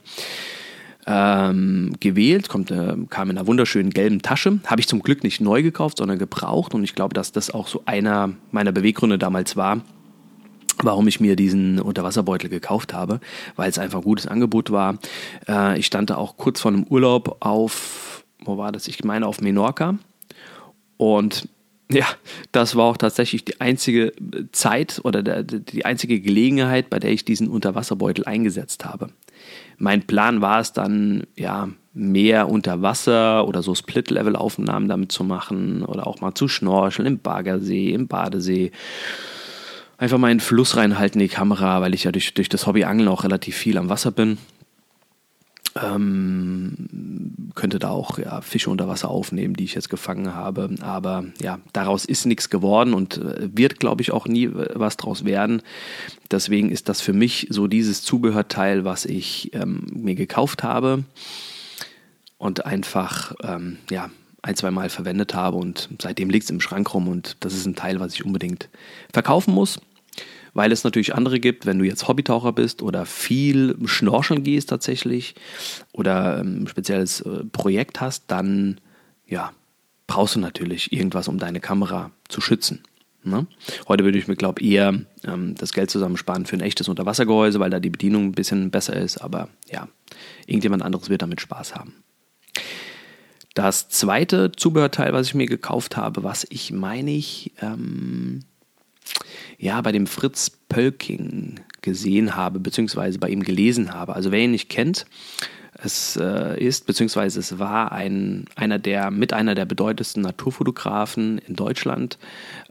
ähm, 1.07 1.93
gewählt, 1.99 2.49
kommt, 2.49 2.71
äh, 2.71 2.95
kam 3.09 3.29
in 3.29 3.37
einer 3.37 3.47
wunderschönen 3.47 3.89
gelben 3.89 4.21
Tasche. 4.21 4.59
Habe 4.65 4.81
ich 4.81 4.87
zum 4.87 5.01
Glück 5.01 5.23
nicht 5.23 5.41
neu 5.41 5.63
gekauft, 5.63 5.97
sondern 5.97 6.19
gebraucht. 6.19 6.73
Und 6.75 6.83
ich 6.83 6.93
glaube, 6.93 7.13
dass 7.13 7.31
das 7.31 7.49
auch 7.51 7.67
so 7.67 7.81
einer 7.85 8.33
meiner 8.51 8.71
Beweggründe 8.71 9.17
damals 9.17 9.55
war, 9.55 9.81
warum 10.83 11.07
ich 11.07 11.19
mir 11.19 11.35
diesen 11.35 11.79
Unterwasserbeutel 11.79 12.49
gekauft 12.49 12.93
habe, 12.93 13.19
weil 13.55 13.69
es 13.69 13.79
einfach 13.79 13.99
ein 13.99 14.03
gutes 14.03 14.27
Angebot 14.27 14.71
war. 14.71 14.97
Äh, 15.47 15.79
ich 15.79 15.85
stand 15.85 16.09
da 16.09 16.17
auch 16.17 16.37
kurz 16.37 16.61
vor 16.61 16.71
einem 16.71 16.83
Urlaub 16.83 17.37
auf, 17.41 18.23
wo 18.43 18.57
war 18.57 18.71
das? 18.71 18.87
Ich 18.87 19.03
meine 19.03 19.27
auf 19.27 19.41
Menorca. 19.41 19.97
Und 20.97 21.47
ja, 21.91 22.05
das 22.51 22.75
war 22.75 22.85
auch 22.85 22.97
tatsächlich 22.97 23.45
die 23.45 23.61
einzige 23.61 24.13
Zeit 24.51 25.01
oder 25.03 25.23
der, 25.23 25.43
die 25.43 25.85
einzige 25.85 26.19
Gelegenheit, 26.19 26.89
bei 26.89 26.99
der 26.99 27.11
ich 27.11 27.25
diesen 27.25 27.47
Unterwasserbeutel 27.47 28.25
eingesetzt 28.25 28.85
habe. 28.85 29.09
Mein 29.77 30.03
Plan 30.03 30.41
war 30.41 30.59
es 30.59 30.73
dann, 30.73 31.23
ja, 31.35 31.69
mehr 31.93 32.49
unter 32.49 32.81
Wasser 32.81 33.47
oder 33.47 33.63
so 33.63 33.73
Split-Level-Aufnahmen 33.73 34.87
damit 34.87 35.11
zu 35.11 35.23
machen 35.23 35.83
oder 35.83 36.05
auch 36.05 36.21
mal 36.21 36.35
zu 36.35 36.47
schnorcheln 36.47 37.07
im 37.07 37.19
Baggersee, 37.19 37.91
im 37.91 38.07
Badesee. 38.07 38.71
Einfach 39.99 40.17
mal 40.17 40.31
in 40.31 40.37
den 40.37 40.43
Fluss 40.43 40.75
reinhalten, 40.75 41.19
die 41.19 41.27
Kamera, 41.27 41.81
weil 41.81 41.93
ich 41.93 42.05
ja 42.05 42.11
durch, 42.11 42.33
durch 42.33 42.49
das 42.49 42.65
Hobby 42.65 42.85
Angeln 42.85 43.07
auch 43.07 43.23
relativ 43.23 43.55
viel 43.55 43.77
am 43.77 43.89
Wasser 43.89 44.11
bin 44.11 44.39
ähm, 45.75 47.51
könnte 47.55 47.79
da 47.79 47.89
auch 47.89 48.17
ja, 48.17 48.41
Fische 48.41 48.69
unter 48.69 48.87
Wasser 48.87 49.09
aufnehmen, 49.09 49.55
die 49.55 49.63
ich 49.63 49.75
jetzt 49.75 49.89
gefangen 49.89 50.33
habe. 50.33 50.69
Aber 50.81 51.25
ja, 51.41 51.59
daraus 51.73 52.05
ist 52.05 52.25
nichts 52.25 52.49
geworden 52.49 52.93
und 52.93 53.17
äh, 53.17 53.49
wird, 53.55 53.79
glaube 53.79 54.01
ich, 54.01 54.11
auch 54.11 54.27
nie 54.27 54.49
was 54.53 54.97
draus 54.97 55.25
werden. 55.25 55.61
Deswegen 56.31 56.69
ist 56.71 56.89
das 56.89 57.01
für 57.01 57.13
mich 57.13 57.47
so 57.49 57.67
dieses 57.67 58.03
Zubehörteil, 58.03 58.85
was 58.85 59.05
ich 59.05 59.53
ähm, 59.53 59.85
mir 59.91 60.15
gekauft 60.15 60.63
habe 60.63 61.03
und 62.37 62.65
einfach 62.65 63.35
ähm, 63.43 63.77
ja, 63.89 64.09
ein, 64.41 64.55
zwei 64.55 64.71
Mal 64.71 64.89
verwendet 64.89 65.33
habe 65.33 65.57
und 65.57 65.89
seitdem 66.01 66.29
liegt 66.29 66.45
es 66.45 66.49
im 66.49 66.61
Schrank 66.61 66.93
rum 66.93 67.07
und 67.07 67.37
das 67.41 67.53
ist 67.53 67.65
ein 67.65 67.75
Teil, 67.75 67.99
was 67.99 68.13
ich 68.13 68.25
unbedingt 68.25 68.69
verkaufen 69.11 69.53
muss 69.53 69.79
weil 70.53 70.71
es 70.71 70.83
natürlich 70.83 71.15
andere 71.15 71.39
gibt, 71.39 71.65
wenn 71.65 71.79
du 71.79 71.85
jetzt 71.85 72.07
Hobbytaucher 72.07 72.53
bist 72.53 72.81
oder 72.81 73.05
viel 73.05 73.75
schnorcheln 73.85 74.43
gehst 74.43 74.69
tatsächlich 74.69 75.35
oder 75.91 76.39
ein 76.39 76.67
spezielles 76.67 77.21
äh, 77.21 77.43
Projekt 77.51 78.01
hast, 78.01 78.25
dann 78.27 78.79
ja, 79.27 79.51
brauchst 80.07 80.35
du 80.35 80.39
natürlich 80.39 80.91
irgendwas, 80.91 81.27
um 81.27 81.37
deine 81.37 81.59
Kamera 81.59 82.11
zu 82.27 82.41
schützen. 82.41 82.83
Ne? 83.23 83.47
Heute 83.87 84.03
würde 84.05 84.17
ich 84.17 84.27
mir, 84.27 84.35
glaube 84.35 84.61
ich, 84.61 84.71
eher 84.71 84.99
ähm, 85.25 85.55
das 85.55 85.73
Geld 85.73 85.89
zusammensparen 85.89 86.45
für 86.45 86.55
ein 86.55 86.61
echtes 86.61 86.87
Unterwassergehäuse, 86.87 87.59
weil 87.59 87.69
da 87.69 87.79
die 87.79 87.89
Bedienung 87.89 88.25
ein 88.25 88.31
bisschen 88.31 88.71
besser 88.71 88.95
ist, 88.95 89.17
aber 89.17 89.49
ja, 89.69 89.87
irgendjemand 90.45 90.83
anderes 90.83 91.09
wird 91.09 91.21
damit 91.21 91.41
Spaß 91.41 91.75
haben. 91.75 91.93
Das 93.55 93.89
zweite 93.89 94.51
Zubehörteil, 94.51 95.11
was 95.11 95.27
ich 95.27 95.35
mir 95.35 95.47
gekauft 95.47 95.97
habe, 95.97 96.23
was 96.23 96.47
ich 96.49 96.71
meine 96.71 97.11
ich, 97.11 97.51
ähm, 97.61 98.41
ja, 99.59 99.81
bei 99.81 99.91
dem 99.91 100.07
Fritz 100.07 100.49
Pölking 100.49 101.59
gesehen 101.81 102.35
habe, 102.35 102.59
beziehungsweise 102.59 103.19
bei 103.19 103.29
ihm 103.29 103.43
gelesen 103.43 103.93
habe. 103.93 104.15
Also 104.15 104.31
wer 104.31 104.39
ihn 104.39 104.51
nicht 104.51 104.69
kennt, 104.69 105.05
Es 105.81 106.17
äh, 106.17 106.59
ist, 106.61 106.87
beziehungsweise 106.87 107.39
es 107.39 107.59
war 107.59 107.91
ein, 107.91 108.45
einer 108.55 108.79
der, 108.79 109.11
mit 109.11 109.33
einer 109.33 109.55
der 109.55 109.65
bedeutendsten 109.65 110.23
Naturfotografen 110.23 111.37
in 111.39 111.55
Deutschland. 111.55 112.17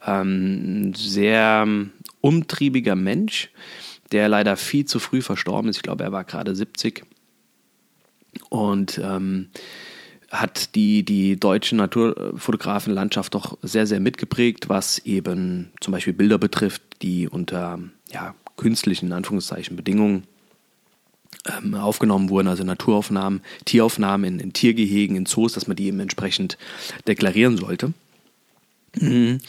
Ähm, 0.04 0.92
sehr 0.94 1.66
umtriebiger 2.20 2.96
Mensch, 2.96 3.50
der 4.12 4.28
leider 4.28 4.56
viel 4.56 4.84
zu 4.84 4.98
früh 4.98 5.22
verstorben 5.22 5.70
ist. 5.70 5.76
Ich 5.76 5.82
glaube, 5.82 6.04
er 6.04 6.12
war 6.12 6.24
gerade 6.24 6.54
70. 6.54 7.04
Und 8.50 9.00
ähm, 9.02 9.48
hat 10.30 10.74
die, 10.74 11.04
die 11.04 11.38
deutsche 11.38 11.74
Naturfotografenlandschaft 11.76 13.34
doch 13.34 13.56
sehr, 13.62 13.86
sehr 13.86 14.00
mitgeprägt, 14.00 14.68
was 14.68 14.98
eben 15.00 15.70
zum 15.80 15.92
Beispiel 15.92 16.12
Bilder 16.12 16.38
betrifft, 16.38 16.82
die 17.02 17.28
unter 17.28 17.78
ja, 18.10 18.34
künstlichen, 18.56 19.06
in 19.06 19.12
Anführungszeichen, 19.12 19.76
Bedingungen 19.76 20.24
ähm, 21.46 21.74
aufgenommen 21.74 22.28
wurden, 22.28 22.48
also 22.48 22.64
Naturaufnahmen, 22.64 23.40
Tieraufnahmen 23.64 24.34
in, 24.34 24.40
in, 24.40 24.52
Tiergehegen, 24.52 25.16
in 25.16 25.26
Zoos, 25.26 25.54
dass 25.54 25.66
man 25.66 25.76
die 25.76 25.86
eben 25.86 26.00
entsprechend 26.00 26.58
deklarieren 27.06 27.56
sollte. 27.56 27.94
Mhm. 28.96 29.40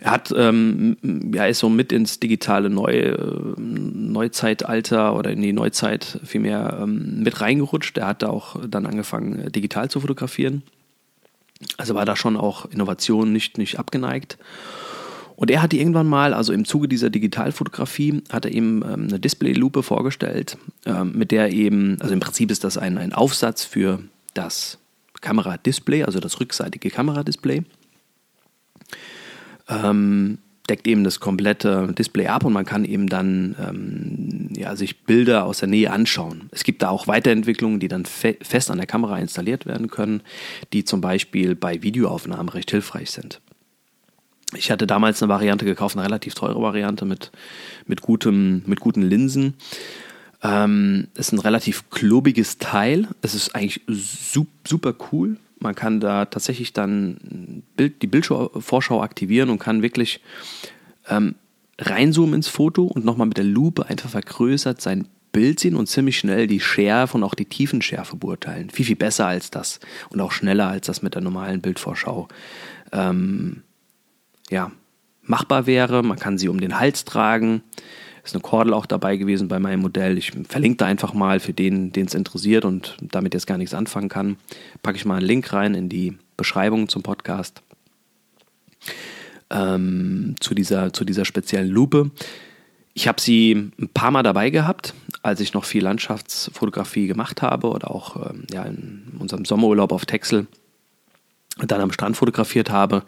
Er 0.00 0.10
hat, 0.10 0.32
ähm, 0.36 0.96
ja, 1.34 1.46
ist 1.46 1.60
so 1.60 1.68
mit 1.68 1.92
ins 1.92 2.20
digitale 2.20 2.70
Neu, 2.70 2.92
äh, 2.92 3.54
Neuzeitalter 3.58 5.14
oder 5.16 5.30
in 5.30 5.42
die 5.42 5.52
Neuzeit 5.52 6.20
vielmehr 6.24 6.78
ähm, 6.82 7.22
mit 7.22 7.40
reingerutscht. 7.40 7.98
Er 7.98 8.08
hat 8.08 8.22
da 8.22 8.28
auch 8.28 8.56
dann 8.66 8.86
angefangen, 8.86 9.38
äh, 9.38 9.50
digital 9.50 9.90
zu 9.90 10.00
fotografieren. 10.00 10.62
Also 11.76 11.94
war 11.94 12.06
da 12.06 12.16
schon 12.16 12.36
auch 12.36 12.66
Innovation 12.66 13.32
nicht, 13.32 13.58
nicht 13.58 13.78
abgeneigt. 13.78 14.38
Und 15.36 15.50
er 15.50 15.62
hatte 15.62 15.76
irgendwann 15.76 16.06
mal, 16.06 16.34
also 16.34 16.52
im 16.52 16.66
Zuge 16.66 16.86
dieser 16.86 17.08
Digitalfotografie, 17.08 18.22
hat 18.30 18.44
er 18.44 18.52
eben 18.52 18.82
ähm, 18.82 19.08
eine 19.08 19.18
Displaylupe 19.18 19.82
vorgestellt, 19.82 20.58
ähm, 20.84 21.12
mit 21.14 21.30
der 21.30 21.50
eben, 21.52 21.96
also 22.00 22.12
im 22.12 22.20
Prinzip 22.20 22.50
ist 22.50 22.64
das 22.64 22.76
ein, 22.76 22.98
ein 22.98 23.12
Aufsatz 23.14 23.64
für 23.64 24.00
das 24.34 24.78
Kameradisplay, 25.20 26.04
also 26.04 26.20
das 26.20 26.40
rückseitige 26.40 26.90
Kameradisplay. 26.90 27.62
Ähm, 29.70 30.38
deckt 30.68 30.86
eben 30.86 31.04
das 31.04 31.20
komplette 31.20 31.92
Display 31.98 32.28
ab 32.28 32.44
und 32.44 32.52
man 32.52 32.64
kann 32.64 32.84
eben 32.84 33.08
dann 33.08 33.56
ähm, 33.58 34.48
ja, 34.56 34.76
sich 34.76 35.02
Bilder 35.02 35.44
aus 35.44 35.58
der 35.58 35.68
Nähe 35.68 35.90
anschauen. 35.90 36.48
Es 36.52 36.62
gibt 36.64 36.82
da 36.82 36.90
auch 36.90 37.08
Weiterentwicklungen, 37.08 37.80
die 37.80 37.88
dann 37.88 38.06
fe 38.06 38.36
fest 38.40 38.70
an 38.70 38.78
der 38.78 38.86
Kamera 38.86 39.18
installiert 39.18 39.66
werden 39.66 39.88
können, 39.88 40.22
die 40.72 40.84
zum 40.84 41.00
Beispiel 41.00 41.56
bei 41.56 41.82
Videoaufnahmen 41.82 42.48
recht 42.48 42.70
hilfreich 42.70 43.10
sind. 43.10 43.40
Ich 44.54 44.70
hatte 44.70 44.86
damals 44.86 45.22
eine 45.22 45.28
Variante 45.28 45.64
gekauft, 45.64 45.96
eine 45.96 46.04
relativ 46.04 46.34
teure 46.34 46.60
Variante 46.60 47.04
mit, 47.04 47.30
mit, 47.86 48.00
gutem, 48.00 48.62
mit 48.66 48.80
guten 48.80 49.02
Linsen. 49.02 49.54
Ähm, 50.42 51.08
ist 51.14 51.32
ein 51.32 51.38
relativ 51.38 51.90
klobiges 51.90 52.58
Teil. 52.58 53.08
Es 53.22 53.34
ist 53.34 53.54
eigentlich 53.54 53.82
super 53.86 54.94
cool. 55.12 55.36
Man 55.60 55.74
kann 55.74 56.00
da 56.00 56.24
tatsächlich 56.24 56.72
dann 56.72 57.62
Bild, 57.76 58.02
die 58.02 58.06
Bildvorschau 58.06 59.02
aktivieren 59.02 59.50
und 59.50 59.58
kann 59.58 59.82
wirklich 59.82 60.20
ähm, 61.08 61.34
reinzoomen 61.78 62.34
ins 62.34 62.48
Foto 62.48 62.84
und 62.84 63.04
nochmal 63.04 63.26
mit 63.26 63.36
der 63.36 63.44
Lupe 63.44 63.86
einfach 63.86 64.10
vergrößert 64.10 64.80
sein 64.80 65.06
Bild 65.32 65.60
sehen 65.60 65.76
und 65.76 65.86
ziemlich 65.86 66.18
schnell 66.18 66.46
die 66.46 66.60
Schärfe 66.60 67.16
und 67.16 67.22
auch 67.22 67.34
die 67.34 67.44
Tiefenschärfe 67.44 68.16
beurteilen. 68.16 68.70
Viel, 68.70 68.86
viel 68.86 68.96
besser 68.96 69.26
als 69.26 69.50
das 69.50 69.80
und 70.08 70.20
auch 70.20 70.32
schneller 70.32 70.68
als 70.68 70.86
das 70.86 71.02
mit 71.02 71.14
der 71.14 71.22
normalen 71.22 71.60
Bildvorschau. 71.60 72.28
Ähm, 72.92 73.62
ja, 74.50 74.72
machbar 75.22 75.66
wäre. 75.66 76.02
Man 76.02 76.18
kann 76.18 76.38
sie 76.38 76.48
um 76.48 76.60
den 76.60 76.80
Hals 76.80 77.04
tragen. 77.04 77.62
Ist 78.22 78.34
eine 78.34 78.42
Kordel 78.42 78.74
auch 78.74 78.86
dabei 78.86 79.16
gewesen 79.16 79.48
bei 79.48 79.58
meinem 79.58 79.80
Modell. 79.80 80.18
Ich 80.18 80.32
verlinke 80.48 80.78
da 80.78 80.86
einfach 80.86 81.14
mal 81.14 81.40
für 81.40 81.52
den, 81.52 81.92
den 81.92 82.06
es 82.06 82.14
interessiert 82.14 82.64
und 82.64 82.96
damit 83.00 83.34
jetzt 83.34 83.46
gar 83.46 83.58
nichts 83.58 83.74
anfangen 83.74 84.08
kann. 84.08 84.36
Packe 84.82 84.96
ich 84.96 85.04
mal 85.04 85.16
einen 85.16 85.26
Link 85.26 85.52
rein 85.52 85.74
in 85.74 85.88
die 85.88 86.18
Beschreibung 86.36 86.88
zum 86.88 87.02
Podcast. 87.02 87.62
Ähm, 89.50 90.34
zu, 90.40 90.54
dieser, 90.54 90.92
zu 90.92 91.04
dieser 91.04 91.24
speziellen 91.24 91.68
Lupe. 91.68 92.10
Ich 92.92 93.08
habe 93.08 93.20
sie 93.20 93.72
ein 93.78 93.88
paar 93.88 94.10
Mal 94.10 94.22
dabei 94.22 94.50
gehabt, 94.50 94.94
als 95.22 95.40
ich 95.40 95.54
noch 95.54 95.64
viel 95.64 95.82
Landschaftsfotografie 95.82 97.06
gemacht 97.06 97.42
habe 97.42 97.68
oder 97.68 97.90
auch 97.90 98.30
ähm, 98.30 98.44
ja, 98.52 98.64
in 98.64 99.16
unserem 99.18 99.44
Sommerurlaub 99.44 99.92
auf 99.92 100.06
Texel 100.06 100.46
dann 101.66 101.80
am 101.80 101.92
Strand 101.92 102.16
fotografiert 102.16 102.70
habe 102.70 103.02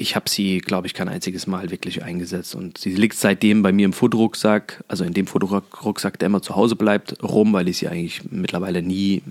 ich 0.00 0.16
habe 0.16 0.30
sie, 0.30 0.58
glaube 0.58 0.86
ich, 0.86 0.94
kein 0.94 1.10
einziges 1.10 1.46
Mal 1.46 1.70
wirklich 1.70 2.02
eingesetzt. 2.02 2.54
Und 2.54 2.78
sie 2.78 2.94
liegt 2.94 3.16
seitdem 3.16 3.62
bei 3.62 3.70
mir 3.70 3.84
im 3.84 3.92
Fotorucksack, 3.92 4.82
also 4.88 5.04
in 5.04 5.12
dem 5.12 5.26
Fotorucksack, 5.26 6.18
der 6.18 6.26
immer 6.26 6.40
zu 6.40 6.56
Hause 6.56 6.74
bleibt, 6.74 7.22
rum, 7.22 7.52
weil 7.52 7.68
ich 7.68 7.78
sie 7.78 7.88
eigentlich 7.88 8.22
mittlerweile 8.30 8.80
nie, 8.80 9.22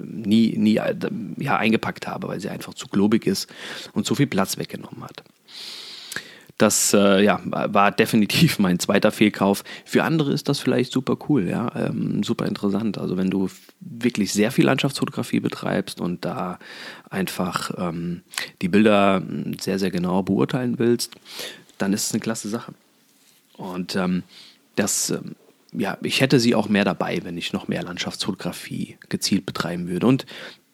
nie, 0.00 0.56
nie 0.56 0.80
ja, 1.36 1.56
eingepackt 1.58 2.06
habe, 2.06 2.28
weil 2.28 2.40
sie 2.40 2.48
einfach 2.48 2.72
zu 2.72 2.88
globig 2.88 3.26
ist 3.26 3.46
und 3.92 4.06
zu 4.06 4.14
viel 4.14 4.26
Platz 4.26 4.56
weggenommen 4.56 5.04
hat. 5.04 5.22
Das 6.62 6.94
äh, 6.94 7.24
ja, 7.24 7.40
war 7.44 7.90
definitiv 7.90 8.60
mein 8.60 8.78
zweiter 8.78 9.10
Fehlkauf. 9.10 9.64
Für 9.84 10.04
andere 10.04 10.32
ist 10.32 10.48
das 10.48 10.60
vielleicht 10.60 10.92
super 10.92 11.16
cool, 11.28 11.48
ja, 11.48 11.72
ähm, 11.74 12.22
super 12.22 12.46
interessant. 12.46 12.98
Also 12.98 13.16
wenn 13.16 13.30
du 13.30 13.50
wirklich 13.80 14.32
sehr 14.32 14.52
viel 14.52 14.66
Landschaftsfotografie 14.66 15.40
betreibst 15.40 16.00
und 16.00 16.24
da 16.24 16.60
einfach 17.10 17.72
ähm, 17.76 18.22
die 18.62 18.68
Bilder 18.68 19.24
sehr, 19.60 19.80
sehr 19.80 19.90
genau 19.90 20.22
beurteilen 20.22 20.78
willst, 20.78 21.16
dann 21.78 21.92
ist 21.92 22.06
es 22.06 22.12
eine 22.12 22.20
klasse 22.20 22.48
Sache. 22.48 22.74
Und 23.56 23.96
ähm, 23.96 24.22
das, 24.76 25.10
ähm, 25.10 25.34
ja, 25.72 25.98
ich 26.00 26.20
hätte 26.20 26.38
sie 26.38 26.54
auch 26.54 26.68
mehr 26.68 26.84
dabei, 26.84 27.18
wenn 27.24 27.36
ich 27.36 27.52
noch 27.52 27.66
mehr 27.66 27.82
Landschaftsfotografie 27.82 28.98
gezielt 29.08 29.46
betreiben 29.46 29.88
würde. 29.88 30.06
Und 30.06 30.26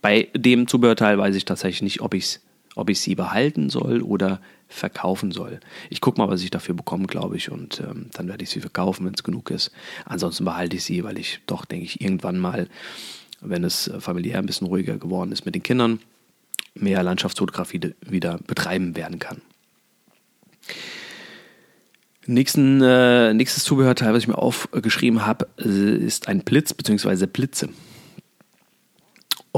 bei 0.03 0.29
dem 0.37 0.69
Zubehörteil 0.69 1.17
weiß 1.17 1.35
ich 1.35 1.47
tatsächlich 1.47 1.81
nicht, 1.81 2.03
ob 2.03 2.13
ich 2.13 2.25
es 2.25 2.41
ob 2.75 2.91
ich 2.91 3.01
sie 3.01 3.15
behalten 3.15 3.71
soll 3.71 4.03
oder 4.03 4.41
verkaufen 4.69 5.33
soll. 5.33 5.61
Ich 5.91 6.01
gucke 6.01 6.21
mal, 6.21 6.29
was 6.29 6.43
ich 6.43 6.51
dafür 6.51 6.75
bekomme, 6.75 7.07
glaube 7.07 7.37
ich, 7.37 7.51
und 7.51 7.81
ähm, 7.81 8.11
dann 8.13 8.29
werde 8.29 8.45
ich 8.45 8.51
sie 8.51 8.61
verkaufen, 8.61 9.07
wenn 9.07 9.15
es 9.15 9.25
genug 9.25 9.51
ist. 9.51 9.71
Ansonsten 10.05 10.45
behalte 10.45 10.77
ich 10.77 10.85
sie, 10.85 11.05
weil 11.05 11.19
ich 11.19 11.41
doch, 11.47 11.65
denke 11.65 11.87
ich, 11.87 12.01
irgendwann 12.01 12.39
mal, 12.39 12.69
wenn 13.41 13.65
es 13.65 13.89
äh, 13.89 14.01
familiär 14.01 14.39
ein 14.39 14.47
bisschen 14.47 14.67
ruhiger 14.67 14.99
geworden 14.99 15.33
ist 15.33 15.47
mit 15.47 15.55
den 15.55 15.63
Kindern, 15.63 16.01
mehr 16.75 17.03
Landschaftsfotografie 17.03 17.95
wieder 18.01 18.39
betreiben 18.47 18.95
werden 18.95 19.19
kann. 19.19 19.41
Nächsten, 22.27 22.83
äh, 22.83 23.33
nächstes 23.33 23.65
Zubehörteil, 23.65 24.13
was 24.13 24.23
ich 24.23 24.29
mir 24.29 24.37
aufgeschrieben 24.37 25.25
habe, 25.25 25.49
äh, 25.59 25.97
ist 25.97 26.29
ein 26.29 26.41
Blitz 26.41 26.75
bzw. 26.75 27.27
Blitze. 27.27 27.71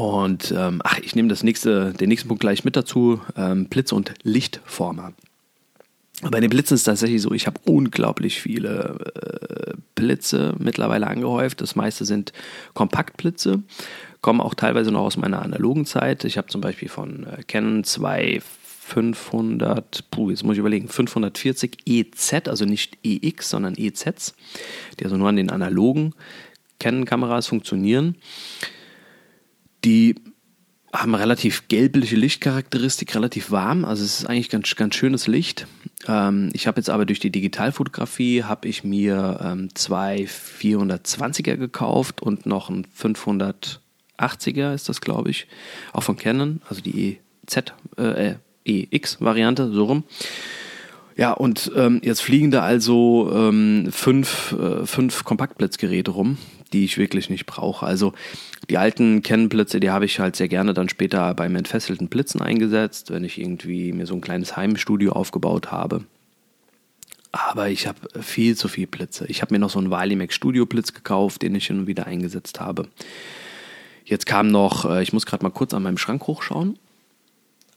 Und 0.01 0.55
ähm, 0.57 0.81
ach, 0.83 0.99
ich 1.01 1.15
nehme 1.15 1.29
das 1.29 1.43
nächste, 1.43 1.93
den 1.93 2.09
nächsten 2.09 2.29
Punkt 2.29 2.41
gleich 2.41 2.65
mit 2.65 2.75
dazu: 2.75 3.21
ähm, 3.37 3.67
Blitze 3.67 3.95
und 3.95 4.15
Lichtformer. 4.23 5.13
Bei 6.23 6.41
den 6.41 6.49
Blitzen 6.49 6.75
ist 6.75 6.81
es 6.81 6.85
tatsächlich 6.85 7.21
so, 7.21 7.33
ich 7.33 7.47
habe 7.47 7.61
unglaublich 7.65 8.41
viele 8.41 8.99
äh, 9.15 9.73
Blitze 9.95 10.55
mittlerweile 10.59 11.07
angehäuft. 11.07 11.61
Das 11.61 11.77
meiste 11.77 12.07
sind 12.07 12.33
Kompaktblitze, 12.73 13.63
kommen 14.23 14.41
auch 14.41 14.55
teilweise 14.55 14.91
noch 14.91 15.01
aus 15.01 15.19
meiner 15.19 15.43
analogen 15.43 15.85
Zeit. 15.85 16.25
Ich 16.25 16.39
habe 16.39 16.49
zum 16.49 16.63
Beispiel 16.63 16.89
von 16.89 17.27
äh, 17.27 17.43
Canon 17.47 17.85
2 17.85 18.41
500, 18.41 20.11
puh, 20.11 20.31
jetzt 20.31 20.45
muss 20.45 20.55
ich 20.55 20.61
überlegen, 20.61 20.89
540 20.89 21.87
EZ, 21.87 22.49
also 22.49 22.65
nicht 22.65 22.99
EX, 23.05 23.51
sondern 23.51 23.75
EZs, 23.77 24.35
die 24.99 25.05
also 25.05 25.17
nur 25.17 25.29
an 25.29 25.37
den 25.37 25.51
analogen 25.51 26.15
Canon-Kameras 26.81 27.47
funktionieren. 27.47 28.17
Die 29.85 30.15
haben 30.93 31.15
relativ 31.15 31.69
gelbliche 31.69 32.17
Lichtcharakteristik, 32.17 33.15
relativ 33.15 33.51
warm. 33.51 33.85
Also 33.85 34.05
es 34.05 34.21
ist 34.21 34.27
eigentlich 34.27 34.51
ganz, 34.51 34.75
ganz 34.75 34.97
schönes 34.97 35.27
Licht. 35.27 35.67
Ähm, 36.09 36.51
ich 36.53 36.67
habe 36.67 36.81
jetzt 36.81 36.91
aber 36.91 37.07
durch 37.07 37.21
die 37.21 37.31
Digitalfotografie 37.31 38.45
habe 38.45 38.69
ich 38.69 38.83
mir 38.83 39.41
ähm, 39.43 39.69
zwei 39.75 40.27
420er 40.27 41.57
gekauft 41.57 42.23
und 42.23 42.47
noch 42.47 42.71
ein 42.71 42.87
580er 42.99 44.75
ist 44.75 44.89
das, 44.89 45.01
glaube 45.01 45.31
ich, 45.31 45.47
auch 45.93 46.03
von 46.03 46.17
Canon, 46.17 46.61
also 46.69 46.83
die 46.83 47.19
EZ, 47.47 47.73
äh, 47.97 48.35
EX-Variante, 48.65 49.71
so 49.73 49.85
rum. 49.85 50.05
Ja, 51.17 51.33
und 51.33 51.71
ähm, 51.77 52.01
jetzt 52.03 52.23
fliegen 52.23 52.51
da 52.51 52.63
also 52.63 53.31
ähm, 53.33 53.89
fünf, 53.91 54.53
äh, 54.53 54.87
fünf 54.87 55.25
Kompaktblitzgeräte 55.25 56.13
rum, 56.13 56.39
die 56.73 56.85
ich 56.85 56.99
wirklich 56.99 57.31
nicht 57.31 57.47
brauche. 57.47 57.87
Also 57.87 58.13
die 58.69 58.79
alten 58.79 59.23
Kennenblitze, 59.23 59.81
die 59.81 59.91
habe 59.91 60.05
ich 60.05 60.21
halt 60.21 60.37
sehr 60.37 60.49
gerne 60.49 60.75
dann 60.75 60.89
später 60.89 61.35
beim 61.35 61.57
entfesselten 61.57 62.09
Blitzen 62.09 62.41
eingesetzt, 62.41 63.11
wenn 63.11 63.25
ich 63.25 63.41
irgendwie 63.41 63.93
mir 63.93 64.07
so 64.07 64.15
ein 64.15 64.21
kleines 64.21 64.57
Heimstudio 64.57 65.13
aufgebaut 65.13 65.71
habe. 65.71 66.05
Aber 67.33 67.69
ich 67.69 67.87
habe 67.87 67.99
viel 68.21 68.57
zu 68.57 68.69
viel 68.69 68.87
Blitze. 68.87 69.25
Ich 69.29 69.43
habe 69.43 69.55
mir 69.55 69.61
noch 69.61 69.71
so 69.71 69.79
einen 69.79 69.91
Valimax 69.91 70.35
Studio 70.35 70.67
Blitz 70.67 70.93
gekauft, 70.93 71.43
den 71.43 71.55
ich 71.55 71.69
hin 71.69 71.81
und 71.81 71.87
wieder 71.87 72.07
eingesetzt 72.07 72.61
habe. 72.61 72.89
Jetzt 74.05 74.27
kam 74.27 74.49
noch, 74.49 74.91
äh, 74.91 75.03
ich 75.03 75.13
muss 75.13 75.27
gerade 75.27 75.45
mal 75.45 75.51
kurz 75.51 75.73
an 75.73 75.85
meinem 75.85 75.99
Schrank 75.99 76.27
hochschauen 76.27 76.77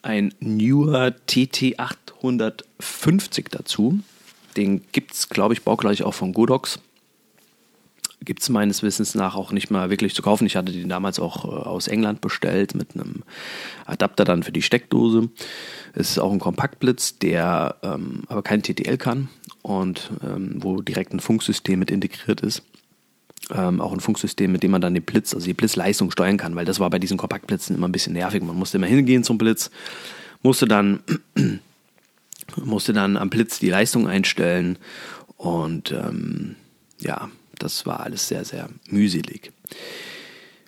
ein 0.04 0.34
Newer 0.40 1.14
TT850 1.28 3.50
dazu. 3.50 4.00
Den 4.56 4.84
gibt 4.92 5.14
es, 5.14 5.30
glaube 5.30 5.56
ich, 5.56 5.64
baugleich 5.64 6.04
auch 6.04 6.14
von 6.14 6.32
Godox. 6.34 6.78
Gibt 8.24 8.42
es 8.42 8.50
meines 8.50 8.84
Wissens 8.84 9.16
nach 9.16 9.36
auch 9.36 9.52
nicht 9.52 9.72
mal 9.72 9.90
wirklich 9.90 10.16
zu 10.16 10.22
kaufen. 10.22 10.46
Ich 10.46 10.56
hatte 10.56 10.72
den 10.72 10.90
damals 10.90 11.20
auch 11.20 11.46
äh, 11.46 11.48
aus 11.48 11.88
England 11.88 12.22
bestellt 12.22 12.76
mit 12.76 12.96
einem 12.96 13.24
Adapter 13.86 14.26
dann 14.26 14.44
für 14.44 14.52
die 14.52 14.62
Steckdose. 14.62 15.30
Es 15.94 16.12
ist 16.12 16.20
auch 16.20 16.32
ein 16.32 16.40
Kompaktblitz, 16.40 17.20
der 17.20 17.76
ähm, 17.84 18.24
aber 18.28 18.44
kein 18.44 18.64
TTL 18.64 18.98
kann 18.98 19.30
und 19.62 20.12
ähm, 20.24 20.58
wo 20.60 20.82
direkt 20.82 21.14
ein 21.14 21.20
Funksystem 21.20 21.80
mit 21.80 21.92
integriert 21.92 22.42
ist. 22.42 22.64
Ähm, 23.52 23.82
auch 23.82 23.92
ein 23.92 24.00
Funksystem, 24.00 24.52
mit 24.52 24.64
dem 24.64 24.72
man 24.72 24.82
dann 24.82 24.94
den 24.94 25.04
Blitz, 25.04 25.34
also 25.34 25.46
die 25.46 25.54
Blitzleistung 25.54 26.12
steuern 26.12 26.38
kann, 26.38 26.56
weil 26.56 26.66
das 26.66 26.80
war 26.80 26.90
bei 26.90 27.00
diesen 27.00 27.18
Kompaktblitzen 27.18 27.76
immer 27.76 27.88
ein 27.88 27.92
bisschen 27.92 28.14
nervig. 28.14 28.42
Man 28.42 28.56
musste 28.56 28.78
immer 28.78 28.88
hingehen 28.88 29.24
zum 29.24 29.38
Blitz, 29.38 29.70
musste 30.42 30.66
dann, 30.66 31.02
musste 32.56 32.94
dann 32.94 33.18
am 33.18 33.30
Blitz 33.30 33.60
die 33.60 33.70
Leistung 33.70 34.08
einstellen 34.08 34.78
und 35.36 35.92
ähm, 35.92 36.56
ja, 37.02 37.30
das 37.64 37.86
war 37.86 38.02
alles 38.02 38.28
sehr, 38.28 38.46
sehr 38.46 38.70
mühselig. 38.90 39.52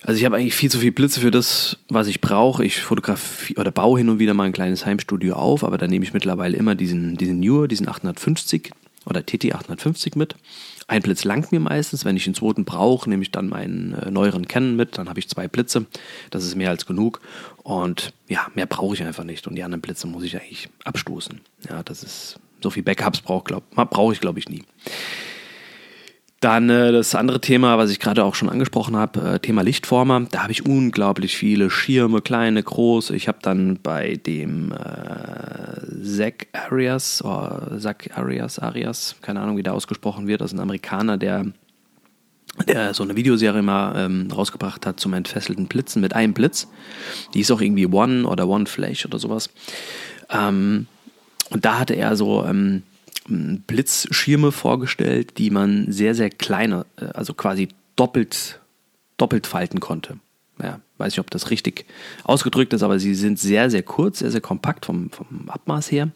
Also 0.02 0.20
ich 0.20 0.26
habe 0.26 0.38
eigentlich 0.38 0.54
viel 0.54 0.70
zu 0.70 0.80
viele 0.80 0.92
Blitze 0.92 1.20
für 1.20 1.32
das, 1.32 1.78
was 1.90 2.08
ich 2.08 2.22
brauche. 2.22 2.64
Ich 2.64 2.80
fotografiere 2.82 3.60
oder 3.60 3.72
baue 3.72 3.98
hin 3.98 4.10
und 4.10 4.20
wieder 4.20 4.36
mal 4.36 4.44
ein 4.44 4.54
kleines 4.54 4.86
Heimstudio 4.86 5.36
auf, 5.36 5.64
aber 5.64 5.78
da 5.78 5.88
nehme 5.88 6.06
ich 6.06 6.14
mittlerweile 6.14 6.56
immer 6.56 6.76
diesen, 6.76 7.18
diesen 7.18 7.40
Newer, 7.40 7.68
diesen 7.68 7.88
850 7.88 8.72
oder 9.06 9.26
TT 9.26 9.54
850 9.54 10.16
mit. 10.16 10.36
Ein 10.88 11.02
Blitz 11.02 11.24
langt 11.24 11.52
mir 11.52 11.60
meistens. 11.60 12.06
Wenn 12.06 12.16
ich 12.16 12.26
den 12.26 12.36
zweiten 12.36 12.66
brauche, 12.66 13.10
nehme 13.10 13.24
ich 13.24 13.32
dann 13.32 13.50
meinen 13.50 13.94
äh, 13.94 14.12
neueren 14.12 14.48
Canon 14.48 14.76
mit. 14.76 15.00
Dann 15.00 15.10
habe 15.10 15.20
ich 15.20 15.28
zwei 15.28 15.48
Blitze. 15.48 15.88
Das 16.30 16.44
ist 16.44 16.56
mehr 16.56 16.70
als 16.70 16.86
genug. 16.86 17.22
Und 17.64 18.14
ja, 18.28 18.48
mehr 18.54 18.68
brauche 18.68 18.94
ich 18.94 19.04
einfach 19.04 19.24
nicht. 19.24 19.48
Und 19.48 19.56
die 19.56 19.64
anderen 19.64 19.82
Blitze 19.82 20.06
muss 20.06 20.24
ich 20.24 20.36
eigentlich 20.36 20.70
abstoßen. 20.84 21.42
Ja, 21.68 21.82
das 21.82 22.04
ist 22.04 22.40
so 22.62 22.70
viel 22.70 22.84
Backups 22.84 23.22
brauche 23.22 23.44
glaub, 23.46 23.64
brauch 23.90 24.12
ich, 24.12 24.20
glaube 24.20 24.40
ich, 24.40 24.50
nie. 24.50 24.64
Dann 26.46 26.70
äh, 26.70 26.92
das 26.92 27.16
andere 27.16 27.42
Thema, 27.42 27.80
was 27.80 27.90
ich 27.90 28.00
gerade 28.00 28.24
auch 28.24 28.36
schon 28.36 28.50
angesprochen 28.50 28.96
habe, 28.96 29.20
äh, 29.20 29.40
Thema 29.40 29.64
Lichtformer. 29.64 30.28
Da 30.30 30.44
habe 30.44 30.52
ich 30.52 30.64
unglaublich 30.64 31.36
viele 31.36 31.72
Schirme, 31.72 32.22
kleine, 32.22 32.62
große. 32.62 33.16
Ich 33.16 33.28
habe 33.28 33.40
dann 33.42 33.80
bei 33.82 34.18
dem 34.18 34.72
äh, 34.72 36.04
Zach 36.04 36.46
Arias, 36.54 37.24
oh, 37.26 37.50
Zach 37.80 37.96
Arias, 38.14 38.60
Arias, 38.60 39.16
keine 39.24 39.40
Ahnung, 39.40 39.58
wie 39.58 39.64
der 39.64 39.74
ausgesprochen 39.74 40.28
wird, 40.28 40.42
das 40.42 40.52
ist 40.52 40.58
ein 40.60 40.62
Amerikaner, 40.62 41.18
der 41.18 41.48
der 42.68 42.94
so 42.94 43.02
eine 43.02 43.16
Videoserie 43.16 43.64
mal 43.64 44.06
ähm, 44.06 44.28
rausgebracht 44.32 44.86
hat 44.86 45.00
zum 45.00 45.14
entfesselten 45.14 45.66
Blitzen 45.66 46.00
mit 46.00 46.14
einem 46.14 46.36
Blitz. 46.36 46.68
Die 47.34 47.40
ist 47.40 47.50
auch 47.50 47.60
irgendwie 47.60 47.88
One 47.88 48.28
oder 48.28 48.48
One 48.48 48.68
Flash 48.68 49.04
oder 49.04 49.18
sowas. 49.18 49.50
Ähm, 50.30 50.86
und 51.50 51.66
da 51.66 51.80
hatte 51.80 51.96
er 51.96 52.16
so 52.16 52.46
ähm, 52.46 52.84
Blitzschirme 53.28 54.52
vorgestellt, 54.52 55.38
die 55.38 55.50
man 55.50 55.92
sehr, 55.92 56.16
sehr 56.16 56.30
kleine, 56.30 56.86
äh, 56.98 57.06
also 57.06 57.34
quasi 57.34 57.70
doppelt, 57.96 58.60
doppelt 59.18 59.48
falten 59.48 59.80
konnte. 59.80 60.20
Ja, 60.62 60.80
weiß 60.98 61.14
ich, 61.14 61.20
ob 61.20 61.30
das 61.32 61.50
richtig 61.50 61.86
ausgedrückt 62.24 62.74
ist, 62.74 62.84
aber 62.84 63.00
sie 63.00 63.16
sind 63.16 63.40
sehr, 63.40 63.70
sehr 63.70 63.84
kurz, 63.84 64.20
sehr, 64.20 64.32
sehr 64.32 64.42
kompakt 64.42 64.86
vom, 64.86 65.10
vom 65.10 65.50
Abmaß 65.50 65.92
her 65.92 66.12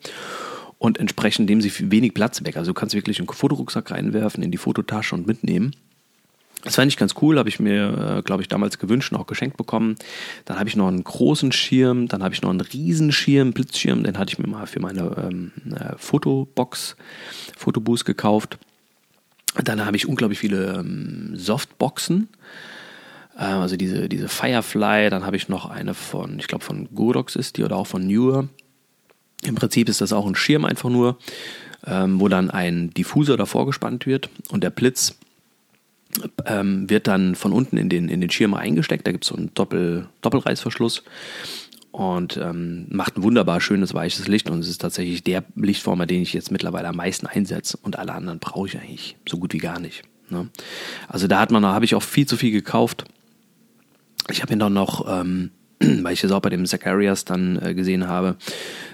und 0.78 0.98
entsprechend 0.98 1.50
nehmen 1.50 1.62
sie 1.62 1.92
wenig 1.92 2.13
Platz 2.13 2.44
weg. 2.44 2.56
Also 2.56 2.72
du 2.72 2.74
kannst 2.74 2.96
wirklich 2.96 3.20
einen 3.20 3.28
Fotorucksack 3.28 3.92
reinwerfen, 3.92 4.42
in 4.42 4.51
die 4.51 4.58
Fototasche 4.58 5.13
und 5.13 5.28
mitnehmen. 5.28 5.75
Das 6.63 6.75
fand 6.75 6.92
ich 6.92 6.98
ganz 6.98 7.16
cool, 7.22 7.39
habe 7.39 7.48
ich 7.48 7.60
mir, 7.60 8.18
äh, 8.18 8.22
glaube 8.22 8.42
ich, 8.42 8.50
damals 8.50 8.80
gewünscht 8.80 9.13
und 9.13 9.18
auch 9.18 9.28
geschenkt 9.28 9.56
bekommen. 9.56 9.96
Dann 10.44 10.60
habe 10.60 10.68
ich 10.68 10.75
noch 10.75 10.89
einen 10.89 11.04
großen 11.04 11.54
Schirm, 11.54 12.08
dann 12.10 12.22
habe 12.22 12.34
ich 12.34 12.42
noch 12.42 12.50
einen 12.50 12.62
Riesenschirm, 12.62 13.54
Blitzschirm, 13.54 14.04
den 14.04 14.18
hatte 14.18 14.34
ich 14.34 14.39
mir 14.39 14.48
mal 14.48 14.68
für 14.68 14.82
meine 14.82 15.30
ähm, 15.30 15.51
äh, 15.74 15.96
Fotobox, 15.98 16.98
Fotoboost 17.58 18.04
gekauft. 18.04 18.58
Dann 19.63 19.86
habe 19.86 19.96
ich 19.96 20.08
unglaublich 20.08 20.39
viele 20.39 20.80
ähm, 20.80 21.32
Softboxen, 21.36 22.28
äh, 23.38 23.44
also 23.44 23.78
diese, 23.78 24.10
diese 24.10 24.28
Firefly. 24.28 25.10
Dann 25.10 25.25
habe 25.25 25.38
ich 25.38 25.48
noch 25.48 25.70
eine 25.70 25.94
von, 25.94 26.39
ich 26.39 26.48
glaube 26.48 26.66
von 26.66 26.94
Godox 26.94 27.38
ist 27.38 27.58
die 27.58 27.63
oder 27.63 27.78
auch 27.78 27.88
von 27.88 28.06
Newer. 28.06 28.50
Im 29.44 29.56
Prinzip 29.56 29.88
ist 29.88 30.01
das 30.01 30.12
auch 30.12 30.28
ein 30.28 30.36
Schirm 30.36 30.66
einfach 30.66 30.89
nur, 30.89 31.18
ähm, 31.88 32.20
wo 32.20 32.28
dann 32.28 32.51
ein 32.51 32.89
Diffusor 32.89 33.38
davor 33.38 33.65
gespannt 33.65 34.06
wird 34.06 34.30
und 34.50 34.62
der 34.62 34.69
Blitz 34.69 35.15
ähm, 36.45 36.89
wird 36.89 37.08
dann 37.08 37.36
von 37.36 37.52
unten 37.52 37.78
in 37.78 37.89
den, 37.89 38.10
in 38.10 38.22
den 38.22 38.30
Schirm 38.30 38.54
eingesteckt. 38.54 39.06
Da 39.06 39.12
gibt 39.12 39.24
es 39.24 39.30
so 39.30 39.36
einen 39.36 39.54
Doppel, 39.54 40.08
Doppelreißverschluss 40.22 41.04
und 41.91 42.38
ähm, 42.38 42.86
macht 42.89 43.17
ein 43.17 43.24
wunderbar 43.24 43.62
schönes 43.62 43.93
weiches 43.93 44.28
Licht 44.28 44.50
und 44.50 44.60
es 44.60 44.67
ist 44.67 44.82
tatsächlich 44.82 45.24
der 45.24 45.43
Lichtformer, 45.56 46.06
den 46.06 46.22
ich 46.22 46.34
jetzt 46.34 46.52
mittlerweile 46.52 46.88
am 46.88 46.95
meisten 46.95 47.28
einsetze 47.28 47.78
und 47.82 47.98
alle 47.98 48.13
anderen 48.13 48.39
brauche 48.39 48.67
ich 48.67 48.78
eigentlich 48.78 49.17
so 49.28 49.38
gut 49.38 49.54
wie 49.54 49.58
gar 49.58 49.80
nicht. 49.80 50.04
Ne? 50.30 50.50
Also 51.08 51.28
da 51.28 51.39
hat 51.39 51.52
man, 51.52 51.65
habe 51.65 51.86
ich 51.86 51.95
auch 51.95 52.04
viel 52.04 52.28
zu 52.28 52.38
viel 52.38 52.52
gekauft. 52.52 53.06
Ich 54.30 54.41
habe 54.41 54.54
ihn 54.54 54.60
dann 54.60 54.74
noch 54.74 55.06
ähm, 55.10 55.52
weil 56.04 56.13
ich 56.13 56.22
das 56.22 56.32
auch 56.32 56.42
bei 56.42 56.50
dem 56.50 56.65
Zacharias 56.65 57.24
dann 57.24 57.58
äh, 57.62 57.74
gesehen 57.74 58.08
habe, 58.08 58.36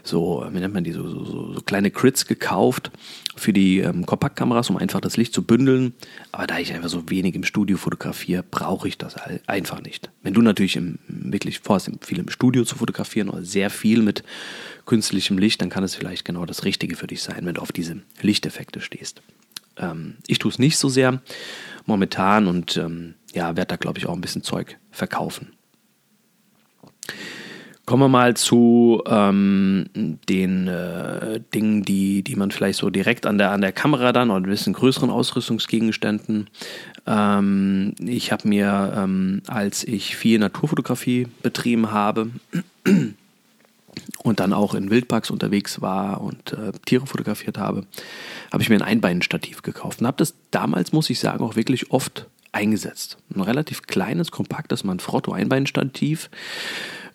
so, 0.04 0.45
wie 0.52 0.60
nennt 0.60 0.74
man 0.74 0.84
die, 0.84 0.91
so, 0.91 1.10
so, 1.10 1.54
so 1.54 1.62
kleine 1.62 1.89
Crits 1.89 2.28
gekauft 2.28 2.91
für 3.36 3.54
die 3.54 3.80
ähm, 3.80 4.06
Kompaktkameras, 4.06 4.69
um 4.69 4.78
einfach 4.78 5.02
das 5.02 5.17
Licht 5.17 5.34
zu 5.34 5.41
bündeln. 5.41 5.93
Aber 6.32 6.45
da 6.45 6.60
ich 6.60 6.74
einfach 6.74 6.89
so 6.89 7.10
wenig 7.10 7.34
im 7.34 7.43
Studio 7.43 7.78
fotografiere, 7.78 8.43
brauche 8.43 8.88
ich 8.88 9.00
das 9.00 9.15
einfach 9.48 9.82
nicht. 9.82 10.12
Wenn 10.21 10.36
du 10.36 10.41
natürlich 10.41 10.76
im, 10.76 11.00
wirklich 11.08 11.60
vorhast, 11.60 11.89
viel 12.02 12.19
im 12.19 12.30
Studio 12.30 12.63
zu 12.65 12.76
fotografieren 12.76 13.30
oder 13.30 13.43
sehr 13.43 13.71
viel 13.71 14.04
mit 14.04 14.24
künstlichem 14.86 15.39
Licht, 15.39 15.62
dann 15.62 15.71
kann 15.71 15.84
es 15.84 15.95
vielleicht 15.95 16.24
genau 16.24 16.45
das 16.45 16.65
Richtige 16.65 16.95
für 16.95 17.08
dich 17.08 17.24
sein, 17.24 17.45
wenn 17.45 17.56
du 17.56 17.62
auf 17.62 17.71
diese 17.71 18.02
Lichteffekte 18.21 18.80
stehst. 18.80 19.24
Ähm, 19.78 20.17
ich 20.28 20.38
tue 20.38 20.52
es 20.52 20.60
nicht 20.60 20.78
so 20.78 20.88
sehr 20.89 21.19
momentan 21.88 22.45
und 22.45 22.78
ähm, 22.78 23.15
ja, 23.34 23.56
werde 23.56 23.69
da 23.69 23.76
glaube 23.76 23.98
ich 23.98 24.06
auch 24.06 24.13
ein 24.13 24.21
bisschen 24.21 24.43
Zeug 24.43 24.78
verkaufen. 24.91 25.55
Kommen 27.86 28.02
wir 28.02 28.10
mal 28.10 28.36
zu 28.36 29.04
ähm, 29.06 29.86
den 29.94 30.68
äh, 30.68 31.39
Dingen, 31.54 31.84
die, 31.84 32.24
die 32.24 32.36
man 32.36 32.50
vielleicht 32.50 32.80
so 32.80 32.89
direkt 32.89 33.28
an 33.28 33.38
der, 33.38 33.52
an 33.52 33.62
der 33.62 33.72
Kamera 33.72 34.12
dann 34.12 34.32
oder 34.32 34.39
ein 34.39 34.50
bisschen 34.50 34.74
größeren 34.74 35.12
Ausrüstungsgegenständen. 35.12 36.50
Ähm, 37.06 37.94
ich 38.00 38.32
habe 38.32 38.48
mir, 38.48 38.91
ähm, 38.98 39.44
als 39.46 39.84
ich 39.84 40.15
viel 40.15 40.39
Naturfotografie 40.39 41.28
betrieben 41.44 41.91
habe 41.91 42.32
und 44.24 44.39
dann 44.39 44.52
auch 44.52 44.74
in 44.74 44.89
Wildparks 44.89 45.30
unterwegs 45.30 45.80
war 45.80 46.22
und 46.22 46.54
äh, 46.54 46.72
Tiere 46.88 47.06
fotografiert 47.06 47.60
habe, 47.60 47.86
habe 48.52 48.63
ich 48.63 48.70
mir 48.70 48.78
ein 48.78 48.82
Einbeinstativ 48.82 49.62
gekauft 49.62 50.02
und 50.02 50.08
habe 50.08 50.18
das 50.18 50.34
damals, 50.50 50.91
muss 50.91 51.12
ich 51.12 51.20
sagen, 51.20 51.44
auch 51.44 51.56
wirklich 51.56 51.91
oft 51.91 52.26
eingesetzt. 52.56 53.18
Ein 53.36 53.41
relativ 53.41 53.84
kleines, 53.84 54.32
kompaktes 54.32 54.84
Manfrotto-Einbeinstativ. 54.84 56.30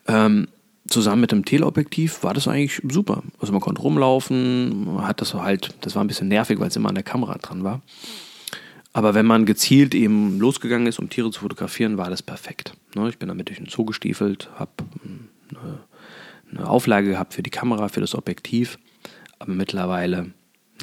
Ähm, 0.07 0.47
zusammen 0.87 1.21
mit 1.21 1.31
dem 1.31 1.45
Teleobjektiv 1.45 2.23
war 2.23 2.33
das 2.33 2.47
eigentlich 2.47 2.81
super. 2.89 3.23
Also 3.39 3.51
man 3.51 3.61
konnte 3.61 3.81
rumlaufen, 3.81 4.85
man 4.85 5.07
hat 5.07 5.21
das 5.21 5.33
halt, 5.33 5.75
das 5.81 5.95
war 5.95 6.03
ein 6.03 6.07
bisschen 6.07 6.27
nervig, 6.27 6.59
weil 6.59 6.67
es 6.67 6.75
immer 6.75 6.89
an 6.89 6.95
der 6.95 7.03
Kamera 7.03 7.37
dran 7.37 7.63
war. 7.63 7.81
Aber 8.93 9.13
wenn 9.13 9.25
man 9.25 9.45
gezielt 9.45 9.95
eben 9.95 10.39
losgegangen 10.39 10.87
ist, 10.87 10.99
um 10.99 11.09
Tiere 11.09 11.31
zu 11.31 11.41
fotografieren, 11.41 11.97
war 11.97 12.09
das 12.09 12.21
perfekt. 12.21 12.73
Ne, 12.95 13.07
ich 13.09 13.17
bin 13.17 13.29
damit 13.29 13.47
durch 13.47 13.57
den 13.57 13.69
Zoo 13.69 13.85
gestiefelt, 13.85 14.49
habe 14.55 14.71
eine 16.51 16.67
Auflage 16.69 17.09
gehabt 17.09 17.33
für 17.33 17.43
die 17.43 17.49
Kamera, 17.49 17.87
für 17.87 18.01
das 18.01 18.15
Objektiv. 18.15 18.77
Aber 19.39 19.53
mittlerweile, 19.53 20.31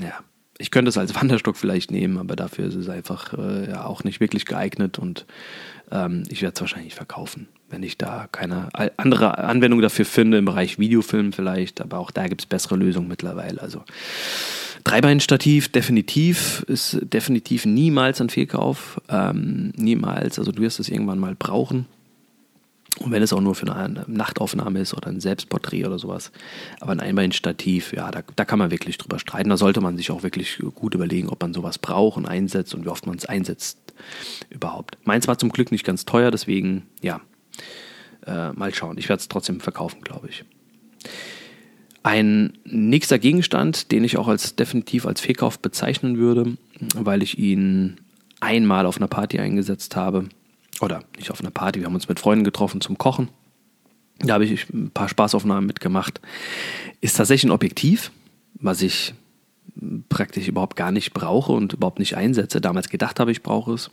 ja, 0.01 0.21
ich 0.59 0.71
könnte 0.71 0.89
es 0.89 0.99
als 0.99 1.15
Wanderstock 1.21 1.57
vielleicht 1.57 1.91
nehmen, 1.91 2.19
aber 2.19 2.37
dafür 2.37 2.67
ist 2.67 2.75
es 2.75 2.89
einfach 2.89 3.35
äh, 3.35 3.71
ja, 3.71 3.85
auch 3.85 4.05
nicht 4.05 4.21
wirklich 4.21 4.45
geeignet 4.45 4.99
und 4.99 5.25
ähm, 5.91 6.25
ich 6.29 6.43
werde 6.43 6.55
es 6.55 6.61
wahrscheinlich 6.61 6.95
verkaufen, 6.95 7.49
wenn 7.71 7.83
ich 7.83 7.97
da 7.97 8.29
keine 8.31 8.69
andere 8.97 9.39
Anwendung 9.39 9.81
dafür 9.81 10.05
finde, 10.05 10.39
im 10.39 10.45
Bereich 10.45 10.79
Videofilm 10.79 11.33
vielleicht, 11.33 11.81
aber 11.81 11.99
auch 11.99 12.11
da 12.11 12.27
gibt 12.29 12.43
es 12.43 12.47
bessere 12.47 12.77
Lösungen 12.77 13.09
mittlerweile. 13.09 13.63
Also 13.63 13.85
Dreibeinstativ 14.85 15.71
definitiv 15.71 16.65
ist 16.67 16.99
definitiv 17.03 17.67
niemals 17.67 18.21
ein 18.21 18.31
Fehlkauf, 18.31 19.01
ähm, 19.09 19.73
niemals. 19.77 20.39
Also 20.39 20.53
du 20.53 20.63
wirst 20.63 20.81
es 20.81 20.89
irgendwann 20.89 21.19
mal 21.19 21.35
brauchen. 21.35 21.87
Und 23.01 23.13
wenn 23.13 23.23
es 23.23 23.33
auch 23.33 23.41
nur 23.41 23.55
für 23.55 23.73
eine 23.73 24.05
Nachtaufnahme 24.09 24.81
ist 24.81 24.95
oder 24.95 25.09
ein 25.09 25.21
Selbstporträt 25.21 25.85
oder 25.85 25.99
sowas. 25.99 26.33
Aber 26.81 26.93
ein 26.93 27.01
Einbeinstativ, 27.01 27.93
ja, 27.93 28.11
da, 28.11 28.23
da 28.35 28.45
kann 28.45 28.59
man 28.59 28.71
wirklich 28.71 28.99
drüber 28.99 29.19
streiten. 29.19 29.51
Da 29.51 29.57
sollte 29.57 29.81
man 29.81 29.97
sich 29.97 30.11
auch 30.11 30.23
wirklich 30.23 30.59
gut 30.75 30.95
überlegen, 30.95 31.29
ob 31.29 31.41
man 31.41 31.55
sowas 31.55 31.79
braucht 31.79 32.17
und 32.17 32.27
einsetzt 32.27 32.75
und 32.75 32.85
wie 32.85 32.89
oft 32.89 33.07
man 33.07 33.17
es 33.17 33.27
einsetzt 33.27 33.79
überhaupt. 34.51 34.99
Meins 35.05 35.29
war 35.29 35.39
zum 35.39 35.51
Glück 35.51 35.71
nicht 35.71 35.85
ganz 35.85 36.05
teuer, 36.05 36.31
deswegen, 36.31 36.87
ja, 37.01 37.21
äh, 38.27 38.53
mal 38.53 38.75
schauen. 38.75 38.99
Ich 38.99 39.09
werde 39.09 39.21
es 39.21 39.29
trotzdem 39.29 39.61
verkaufen, 39.61 40.01
glaube 40.03 40.29
ich. 40.29 40.45
Ein 42.03 42.59
nächster 42.65 43.19
Gegenstand, 43.19 43.93
den 43.93 44.05
ich 44.05 44.17
auch 44.17 44.29
als 44.29 44.57
definitiv 44.57 45.07
als 45.07 45.21
Fehlkauf 45.21 45.59
bezeichnen 45.59 46.17
würde, 46.19 46.57
weil 46.95 47.23
ich 47.23 47.39
ihn 47.39 47.99
einmal 48.41 48.87
auf 48.87 48.97
einer 48.97 49.09
Party 49.09 49.39
eingesetzt 49.39 49.97
habe, 49.97 50.29
oder 50.81 51.05
nicht 51.17 51.31
auf 51.31 51.41
einer 51.41 51.51
Party, 51.51 51.81
wir 51.81 51.87
haben 51.87 51.95
uns 51.95 52.09
mit 52.09 52.21
Freunden 52.21 52.45
getroffen 52.45 52.81
zum 52.81 52.99
Kochen. 52.99 53.29
Da 54.21 54.35
habe 54.35 54.45
ich 54.45 54.69
ein 54.71 54.91
paar 54.91 55.09
Spaßaufnahmen 55.09 55.67
mitgemacht. 55.67 56.21
Ist 57.01 57.17
tatsächlich 57.17 57.49
ein 57.49 57.53
Objektiv, 57.53 58.11
was 58.55 58.83
ich 58.83 59.15
praktisch 60.09 60.49
überhaupt 60.49 60.75
gar 60.77 60.91
nicht 60.91 61.15
brauche 61.15 61.53
und 61.53 61.75
überhaupt 61.75 62.01
nicht 62.01 62.17
einsetze, 62.17 62.61
damals 62.61 62.89
gedacht 62.89 63.21
habe, 63.21 63.31
ich 63.31 63.43
brauche 63.43 63.75
es. 63.75 63.93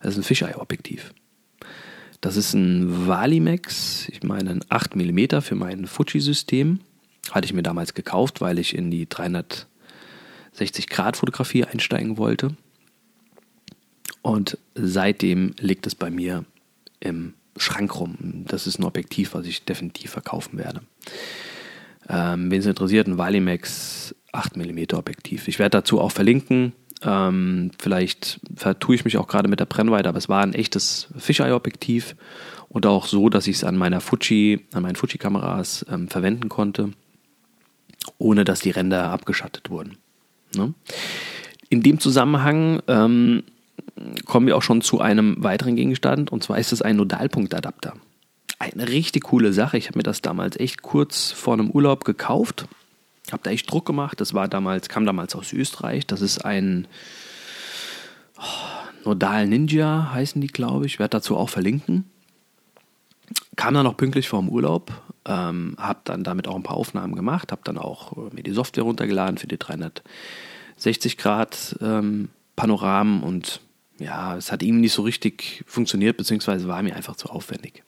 Das 0.00 0.12
ist 0.12 0.18
ein 0.18 0.22
Fisheye-Objektiv. 0.22 1.12
Das 2.20 2.36
ist 2.36 2.54
ein 2.54 3.08
Valimax, 3.08 4.08
ich 4.08 4.22
meine 4.22 4.50
ein 4.50 4.60
8 4.68 4.94
mm 4.96 5.40
für 5.40 5.56
mein 5.56 5.86
Fuji-System. 5.86 6.80
Hatte 7.30 7.44
ich 7.44 7.52
mir 7.52 7.62
damals 7.62 7.94
gekauft, 7.94 8.40
weil 8.40 8.58
ich 8.58 8.74
in 8.74 8.90
die 8.90 9.06
360-Grad-Fotografie 9.06 11.64
einsteigen 11.64 12.16
wollte. 12.18 12.56
Und 14.26 14.58
seitdem 14.74 15.54
liegt 15.60 15.86
es 15.86 15.94
bei 15.94 16.10
mir 16.10 16.44
im 16.98 17.34
Schrank 17.56 18.00
rum. 18.00 18.44
Das 18.48 18.66
ist 18.66 18.80
ein 18.80 18.82
Objektiv, 18.82 19.34
was 19.34 19.46
ich 19.46 19.64
definitiv 19.64 20.10
verkaufen 20.10 20.58
werde. 20.58 20.80
Ähm, 22.08 22.50
Wen 22.50 22.58
es 22.58 22.66
interessiert, 22.66 23.06
ein 23.06 23.18
Valimax 23.18 24.16
8mm 24.32 24.96
Objektiv. 24.96 25.46
Ich 25.46 25.60
werde 25.60 25.78
dazu 25.78 26.00
auch 26.00 26.10
verlinken. 26.10 26.72
Ähm, 27.02 27.70
vielleicht 27.78 28.40
vertue 28.56 28.96
ich 28.96 29.04
mich 29.04 29.16
auch 29.16 29.28
gerade 29.28 29.46
mit 29.46 29.60
der 29.60 29.66
Brennweite, 29.66 30.08
aber 30.08 30.18
es 30.18 30.28
war 30.28 30.42
ein 30.42 30.54
echtes 30.54 31.06
Fisheye-Objektiv 31.16 32.16
und 32.68 32.84
auch 32.84 33.06
so, 33.06 33.28
dass 33.28 33.46
ich 33.46 33.54
es 33.54 33.64
an 33.64 33.76
meiner 33.76 34.00
Fuji, 34.00 34.66
an 34.72 34.82
meinen 34.82 34.96
Fuji-Kameras 34.96 35.86
ähm, 35.88 36.08
verwenden 36.08 36.48
konnte, 36.48 36.90
ohne 38.18 38.44
dass 38.44 38.58
die 38.58 38.70
Ränder 38.70 39.08
abgeschattet 39.08 39.70
wurden. 39.70 39.98
Ne? 40.56 40.74
In 41.68 41.84
dem 41.84 42.00
Zusammenhang 42.00 42.82
ähm, 42.88 43.44
kommen 44.36 44.48
wir 44.48 44.56
auch 44.58 44.62
schon 44.62 44.82
zu 44.82 45.00
einem 45.00 45.42
weiteren 45.42 45.76
Gegenstand 45.76 46.30
und 46.30 46.42
zwar 46.42 46.58
ist 46.58 46.70
es 46.70 46.82
ein 46.82 46.96
Nodalpunktadapter. 46.96 47.94
Eine 48.58 48.86
richtig 48.86 49.24
coole 49.24 49.54
Sache. 49.54 49.78
Ich 49.78 49.86
habe 49.88 49.98
mir 49.98 50.02
das 50.02 50.20
damals 50.20 50.60
echt 50.60 50.82
kurz 50.82 51.32
vor 51.32 51.54
einem 51.54 51.70
Urlaub 51.70 52.04
gekauft. 52.04 52.66
Habe 53.32 53.42
da 53.44 53.50
echt 53.50 53.72
Druck 53.72 53.86
gemacht. 53.86 54.20
Das 54.20 54.34
war 54.34 54.46
damals, 54.46 54.90
kam 54.90 55.06
damals 55.06 55.34
aus 55.34 55.54
Österreich. 55.54 56.06
Das 56.06 56.20
ist 56.20 56.44
ein 56.44 56.86
oh, 58.36 59.06
Nodal 59.06 59.46
Ninja, 59.46 60.10
heißen 60.12 60.38
die, 60.42 60.48
glaube 60.48 60.84
ich. 60.84 60.98
Werde 60.98 61.16
dazu 61.16 61.34
auch 61.34 61.48
verlinken. 61.48 62.04
Kam 63.56 63.72
dann 63.72 63.84
noch 63.84 63.96
pünktlich 63.96 64.28
vor 64.28 64.40
dem 64.40 64.50
Urlaub. 64.50 64.92
Ähm, 65.24 65.76
habe 65.78 66.00
dann 66.04 66.24
damit 66.24 66.46
auch 66.46 66.56
ein 66.56 66.62
paar 66.62 66.76
Aufnahmen 66.76 67.16
gemacht. 67.16 67.52
Habe 67.52 67.62
dann 67.64 67.78
auch 67.78 68.12
äh, 68.18 68.34
mir 68.34 68.42
die 68.42 68.52
Software 68.52 68.84
runtergeladen 68.84 69.38
für 69.38 69.46
die 69.46 69.56
360 69.56 71.16
Grad 71.16 71.78
ähm, 71.80 72.28
Panoramen 72.54 73.22
und 73.22 73.62
ja, 73.98 74.36
es 74.36 74.52
hat 74.52 74.62
ihm 74.62 74.80
nicht 74.80 74.92
so 74.92 75.02
richtig 75.02 75.64
funktioniert, 75.66 76.16
beziehungsweise 76.16 76.68
war 76.68 76.82
mir 76.82 76.96
einfach 76.96 77.16
zu 77.16 77.28
aufwendig. 77.28 77.82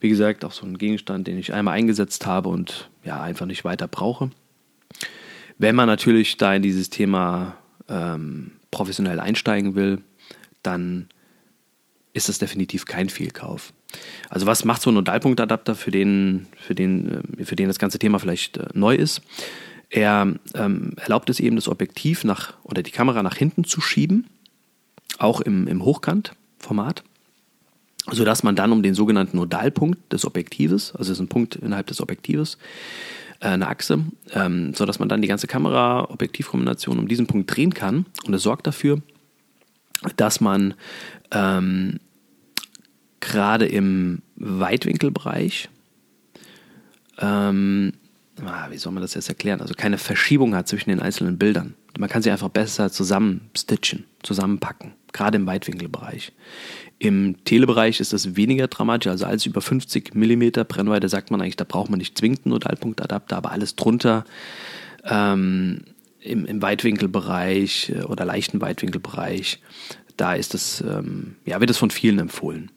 Wie 0.00 0.08
gesagt, 0.08 0.44
auch 0.44 0.52
so 0.52 0.66
ein 0.66 0.78
Gegenstand, 0.78 1.26
den 1.26 1.38
ich 1.38 1.52
einmal 1.52 1.74
eingesetzt 1.74 2.26
habe 2.26 2.48
und 2.48 2.90
ja, 3.04 3.20
einfach 3.20 3.46
nicht 3.46 3.64
weiter 3.64 3.86
brauche. 3.86 4.30
Wenn 5.58 5.76
man 5.76 5.86
natürlich 5.86 6.36
da 6.38 6.54
in 6.54 6.62
dieses 6.62 6.90
Thema 6.90 7.56
ähm, 7.88 8.52
professionell 8.70 9.20
einsteigen 9.20 9.74
will, 9.74 10.02
dann 10.62 11.08
ist 12.14 12.28
das 12.28 12.38
definitiv 12.38 12.84
kein 12.84 13.08
Fehlkauf. 13.08 13.72
Also 14.28 14.46
was 14.46 14.64
macht 14.64 14.82
so 14.82 14.90
ein 14.90 14.94
Nodalpunktadapter, 14.94 15.74
für 15.74 15.90
den, 15.90 16.46
für 16.56 16.74
den, 16.74 17.22
äh, 17.38 17.44
für 17.44 17.56
den 17.56 17.68
das 17.68 17.78
ganze 17.78 17.98
Thema 17.98 18.18
vielleicht 18.18 18.56
äh, 18.56 18.66
neu 18.74 18.94
ist? 18.94 19.22
Er 19.88 20.34
ähm, 20.54 20.94
erlaubt 20.96 21.28
es 21.28 21.38
eben, 21.38 21.56
das 21.56 21.68
Objektiv 21.68 22.24
nach 22.24 22.54
oder 22.64 22.82
die 22.82 22.90
Kamera 22.90 23.22
nach 23.22 23.36
hinten 23.36 23.64
zu 23.64 23.80
schieben 23.82 24.26
auch 25.18 25.40
im, 25.40 25.66
im 25.66 25.84
Hochkantformat, 25.84 27.04
sodass 28.10 28.42
man 28.42 28.56
dann 28.56 28.72
um 28.72 28.82
den 28.82 28.94
sogenannten 28.94 29.36
Nodalpunkt 29.36 30.12
des 30.12 30.24
Objektives, 30.24 30.92
also 30.92 31.12
es 31.12 31.18
ist 31.18 31.20
ein 31.20 31.28
Punkt 31.28 31.56
innerhalb 31.56 31.86
des 31.86 32.00
Objektives, 32.00 32.58
äh, 33.40 33.48
eine 33.48 33.68
Achse, 33.68 34.04
ähm, 34.32 34.74
sodass 34.74 34.98
man 34.98 35.08
dann 35.08 35.22
die 35.22 35.28
ganze 35.28 35.46
Kamera-Objektivkombination 35.46 36.98
um 36.98 37.08
diesen 37.08 37.26
Punkt 37.26 37.54
drehen 37.54 37.74
kann. 37.74 38.06
Und 38.24 38.34
es 38.34 38.42
sorgt 38.42 38.66
dafür, 38.66 39.02
dass 40.16 40.40
man 40.40 40.74
ähm, 41.30 41.98
gerade 43.20 43.66
im 43.66 44.22
Weitwinkelbereich, 44.36 45.68
ähm, 47.18 47.92
ah, 48.44 48.68
wie 48.70 48.78
soll 48.78 48.92
man 48.92 49.02
das 49.02 49.14
jetzt 49.14 49.28
erklären, 49.28 49.60
also 49.60 49.74
keine 49.74 49.98
Verschiebung 49.98 50.54
hat 50.54 50.68
zwischen 50.68 50.90
den 50.90 51.00
einzelnen 51.00 51.38
Bildern. 51.38 51.74
Man 51.98 52.08
kann 52.08 52.22
sie 52.22 52.30
einfach 52.30 52.48
besser 52.48 52.90
zusammen 52.90 53.50
stitchen, 53.54 54.04
zusammenpacken 54.22 54.94
gerade 55.12 55.36
im 55.36 55.46
Weitwinkelbereich. 55.46 56.32
Im 56.98 57.44
Telebereich 57.44 58.00
ist 58.00 58.12
das 58.12 58.36
weniger 58.36 58.68
dramatisch, 58.68 59.10
also 59.10 59.26
alles 59.26 59.46
über 59.46 59.60
50 59.60 60.14
mm 60.14 60.64
Brennweite 60.68 61.08
sagt 61.08 61.30
man 61.30 61.40
eigentlich, 61.40 61.56
da 61.56 61.64
braucht 61.64 61.90
man 61.90 61.98
nicht 61.98 62.16
zwingend 62.16 62.44
einen 62.44 62.52
Nodalpunktadapter, 62.52 63.36
aber 63.36 63.52
alles 63.52 63.76
drunter 63.76 64.24
ähm, 65.04 65.82
im, 66.20 66.46
im 66.46 66.62
Weitwinkelbereich 66.62 67.92
äh, 67.94 68.02
oder 68.02 68.24
leichten 68.24 68.60
Weitwinkelbereich, 68.60 69.60
da 70.16 70.34
ist 70.34 70.54
es, 70.54 70.80
ähm, 70.80 71.36
ja, 71.44 71.60
wird 71.60 71.70
es 71.70 71.78
von 71.78 71.90
vielen 71.90 72.18
empfohlen. 72.18 72.70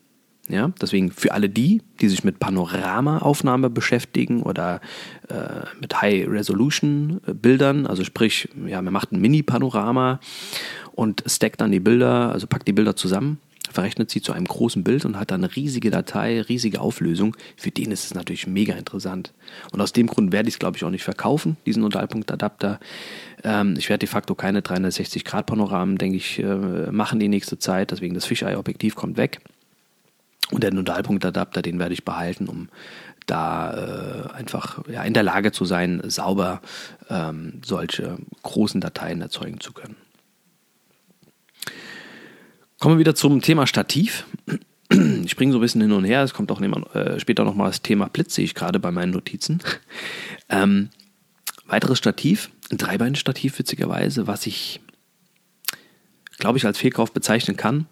Ja, 0.47 0.71
deswegen 0.79 1.11
für 1.11 1.33
alle 1.33 1.49
die, 1.49 1.81
die 2.01 2.07
sich 2.07 2.23
mit 2.23 2.39
Panoramaaufnahme 2.39 3.71
beschäftigen 3.71 4.43
oder 4.43 4.79
äh, 5.27 5.65
mit 5.81 5.99
High-Resolution-Bildern, 5.99 7.87
also 7.87 8.03
sprich, 8.03 8.49
ja, 8.67 8.79
man 8.83 8.93
macht 8.93 9.11
ein 9.11 9.19
Mini-Panorama 9.21 10.19
und 10.91 11.23
stackt 11.25 11.61
dann 11.61 11.71
die 11.71 11.79
Bilder, 11.79 12.31
also 12.31 12.45
packt 12.45 12.67
die 12.67 12.73
Bilder 12.73 12.95
zusammen, 12.95 13.39
verrechnet 13.71 14.11
sie 14.11 14.21
zu 14.21 14.33
einem 14.33 14.45
großen 14.45 14.83
Bild 14.83 15.03
und 15.05 15.19
hat 15.19 15.31
dann 15.31 15.43
eine 15.43 15.55
riesige 15.55 15.89
Datei, 15.89 16.41
riesige 16.41 16.79
Auflösung. 16.79 17.35
Für 17.57 17.71
den 17.71 17.91
ist 17.91 18.05
es 18.05 18.13
natürlich 18.13 18.45
mega 18.45 18.75
interessant. 18.75 19.33
Und 19.71 19.81
aus 19.81 19.93
dem 19.93 20.05
Grund 20.05 20.31
werde 20.31 20.47
ich 20.47 20.55
es, 20.55 20.59
glaube 20.59 20.77
ich, 20.77 20.83
auch 20.83 20.91
nicht 20.91 21.03
verkaufen, 21.03 21.57
diesen 21.65 21.81
Nodalpunktadapter. 21.81 22.79
Ähm, 23.43 23.73
ich 23.77 23.89
werde 23.89 24.05
de 24.05 24.09
facto 24.09 24.35
keine 24.35 24.61
360-Grad-Panoramen, 24.61 25.97
denke 25.97 26.17
ich, 26.17 26.37
äh, 26.37 26.91
machen 26.91 27.19
die 27.19 27.29
nächste 27.29 27.57
Zeit. 27.57 27.89
Deswegen 27.89 28.13
das 28.13 28.25
Fisheye-Objektiv 28.25 28.93
kommt 28.93 29.17
weg. 29.17 29.41
Und 30.51 30.63
der 30.63 30.73
Nodalpunktadapter, 30.73 31.61
den 31.61 31.79
werde 31.79 31.93
ich 31.93 32.05
behalten, 32.05 32.47
um 32.47 32.69
da 33.25 33.73
äh, 33.73 34.33
einfach 34.33 34.87
ja, 34.87 35.03
in 35.03 35.13
der 35.13 35.23
Lage 35.23 35.51
zu 35.51 35.65
sein, 35.65 36.01
sauber 36.05 36.61
ähm, 37.09 37.61
solche 37.65 38.17
großen 38.43 38.81
Dateien 38.81 39.21
erzeugen 39.21 39.59
zu 39.59 39.73
können. 39.73 39.95
Kommen 42.79 42.95
wir 42.95 42.99
wieder 42.99 43.15
zum 43.15 43.41
Thema 43.41 43.65
Stativ. 43.65 44.25
Ich 44.91 45.31
springe 45.31 45.51
so 45.51 45.57
ein 45.57 45.61
bisschen 45.61 45.81
hin 45.81 45.91
und 45.91 46.03
her. 46.03 46.21
Es 46.21 46.35
kommt 46.35 46.51
auch 46.51 46.61
äh, 46.61 47.19
später 47.19 47.43
nochmal 47.43 47.69
das 47.69 47.81
Thema 47.81 48.07
Blitz, 48.07 48.35
sehe 48.35 48.45
ich 48.45 48.53
gerade 48.53 48.79
bei 48.79 48.91
meinen 48.91 49.11
Notizen. 49.11 49.61
Ähm, 50.47 50.89
weiteres 51.65 51.97
Stativ, 51.97 52.51
ein 52.71 52.77
Dreibein-Stativ 52.77 53.57
witzigerweise, 53.57 54.27
was 54.27 54.45
ich, 54.45 54.79
glaube 56.37 56.59
ich, 56.59 56.65
als 56.67 56.77
Fehlkauf 56.77 57.11
bezeichnen 57.11 57.57
kann. 57.57 57.87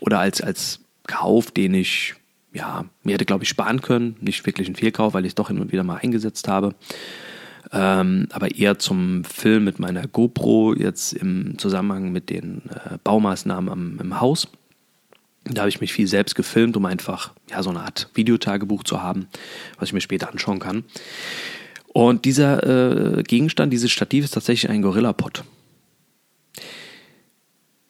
Oder 0.00 0.20
als, 0.20 0.40
als 0.40 0.80
Kauf, 1.08 1.50
den 1.50 1.74
ich, 1.74 2.14
ja, 2.52 2.84
mir 3.02 3.14
hätte, 3.14 3.24
glaube 3.24 3.42
ich, 3.42 3.48
sparen 3.48 3.80
können. 3.80 4.16
Nicht 4.20 4.46
wirklich 4.46 4.68
ein 4.68 4.76
Fehlkauf, 4.76 5.14
weil 5.14 5.24
ich 5.24 5.30
es 5.30 5.34
doch 5.34 5.48
hin 5.48 5.58
und 5.58 5.72
wieder 5.72 5.82
mal 5.82 5.96
eingesetzt 5.96 6.46
habe 6.46 6.76
ähm, 7.72 8.28
aber 8.30 8.54
eher 8.54 8.78
zum 8.78 9.24
Film 9.24 9.64
mit 9.64 9.78
meiner 9.78 10.06
GoPro, 10.06 10.74
jetzt 10.74 11.12
im 11.12 11.58
Zusammenhang 11.58 12.12
mit 12.12 12.30
den 12.30 12.62
äh, 12.70 12.98
Baumaßnahmen 13.04 13.70
am, 13.70 13.98
im 14.00 14.20
Haus. 14.20 14.48
Da 15.44 15.62
habe 15.62 15.68
ich 15.68 15.80
mich 15.80 15.92
viel 15.92 16.06
selbst 16.06 16.34
gefilmt, 16.34 16.76
um 16.76 16.84
einfach 16.86 17.32
ja, 17.50 17.62
so 17.62 17.70
eine 17.70 17.80
Art 17.80 18.08
Videotagebuch 18.14 18.84
zu 18.84 19.02
haben, 19.02 19.28
was 19.78 19.88
ich 19.88 19.92
mir 19.92 20.00
später 20.00 20.30
anschauen 20.30 20.58
kann. 20.58 20.84
Und 21.92 22.24
dieser 22.24 23.18
äh, 23.18 23.22
Gegenstand, 23.22 23.72
dieses 23.72 23.90
Stativ 23.90 24.24
ist 24.24 24.34
tatsächlich 24.34 24.70
ein 24.70 24.82
Gorilla-Pod. 24.82 25.44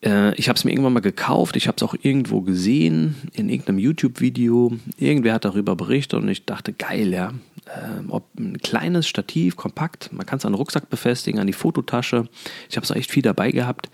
Äh, 0.09 0.35
ich 0.35 0.49
habe 0.49 0.57
es 0.57 0.65
mir 0.65 0.73
irgendwann 0.73 0.95
mal 0.95 1.01
gekauft, 1.01 1.57
ich 1.57 1.69
habe 1.69 1.77
es 1.77 1.83
auch 1.83 1.95
irgendwo 2.01 2.41
gesehen, 2.41 3.17
in 3.35 3.49
irgendeinem 3.49 3.79
YouTube-Video. 3.79 4.73
Irgendwer 4.97 5.35
hat 5.35 5.45
darüber 5.45 5.77
berichtet 5.77 6.21
und 6.21 6.29
ich 6.29 6.45
dachte, 6.45 6.73
geil, 6.73 7.13
ja. 7.13 7.33
Äh, 7.67 8.09
ob 8.09 8.25
ein 8.39 8.59
kleines 8.59 9.07
Stativ, 9.07 9.57
kompakt, 9.57 10.11
man 10.13 10.25
kann 10.25 10.39
es 10.39 10.47
an 10.47 10.53
den 10.53 10.59
Rucksack 10.59 10.89
befestigen, 10.89 11.39
an 11.39 11.47
die 11.47 11.53
Fototasche. 11.53 12.29
Ich 12.71 12.77
habe 12.77 12.85
es 12.85 12.91
echt 12.91 13.11
viel 13.11 13.23
dabei 13.23 13.51
gehabt, 13.51 13.91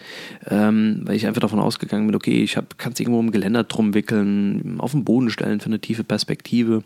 ähm, 0.48 1.00
weil 1.04 1.16
ich 1.16 1.26
einfach 1.26 1.40
davon 1.40 1.58
ausgegangen 1.58 2.06
bin, 2.06 2.14
okay, 2.14 2.44
ich 2.44 2.54
kann 2.78 2.92
es 2.92 3.00
irgendwo 3.00 3.20
im 3.20 3.32
Geländer 3.32 3.64
drum 3.64 3.94
wickeln, 3.94 4.76
auf 4.78 4.92
den 4.92 5.04
Boden 5.04 5.30
stellen 5.30 5.60
für 5.60 5.66
eine 5.66 5.80
tiefe 5.80 6.04
Perspektive, 6.04 6.84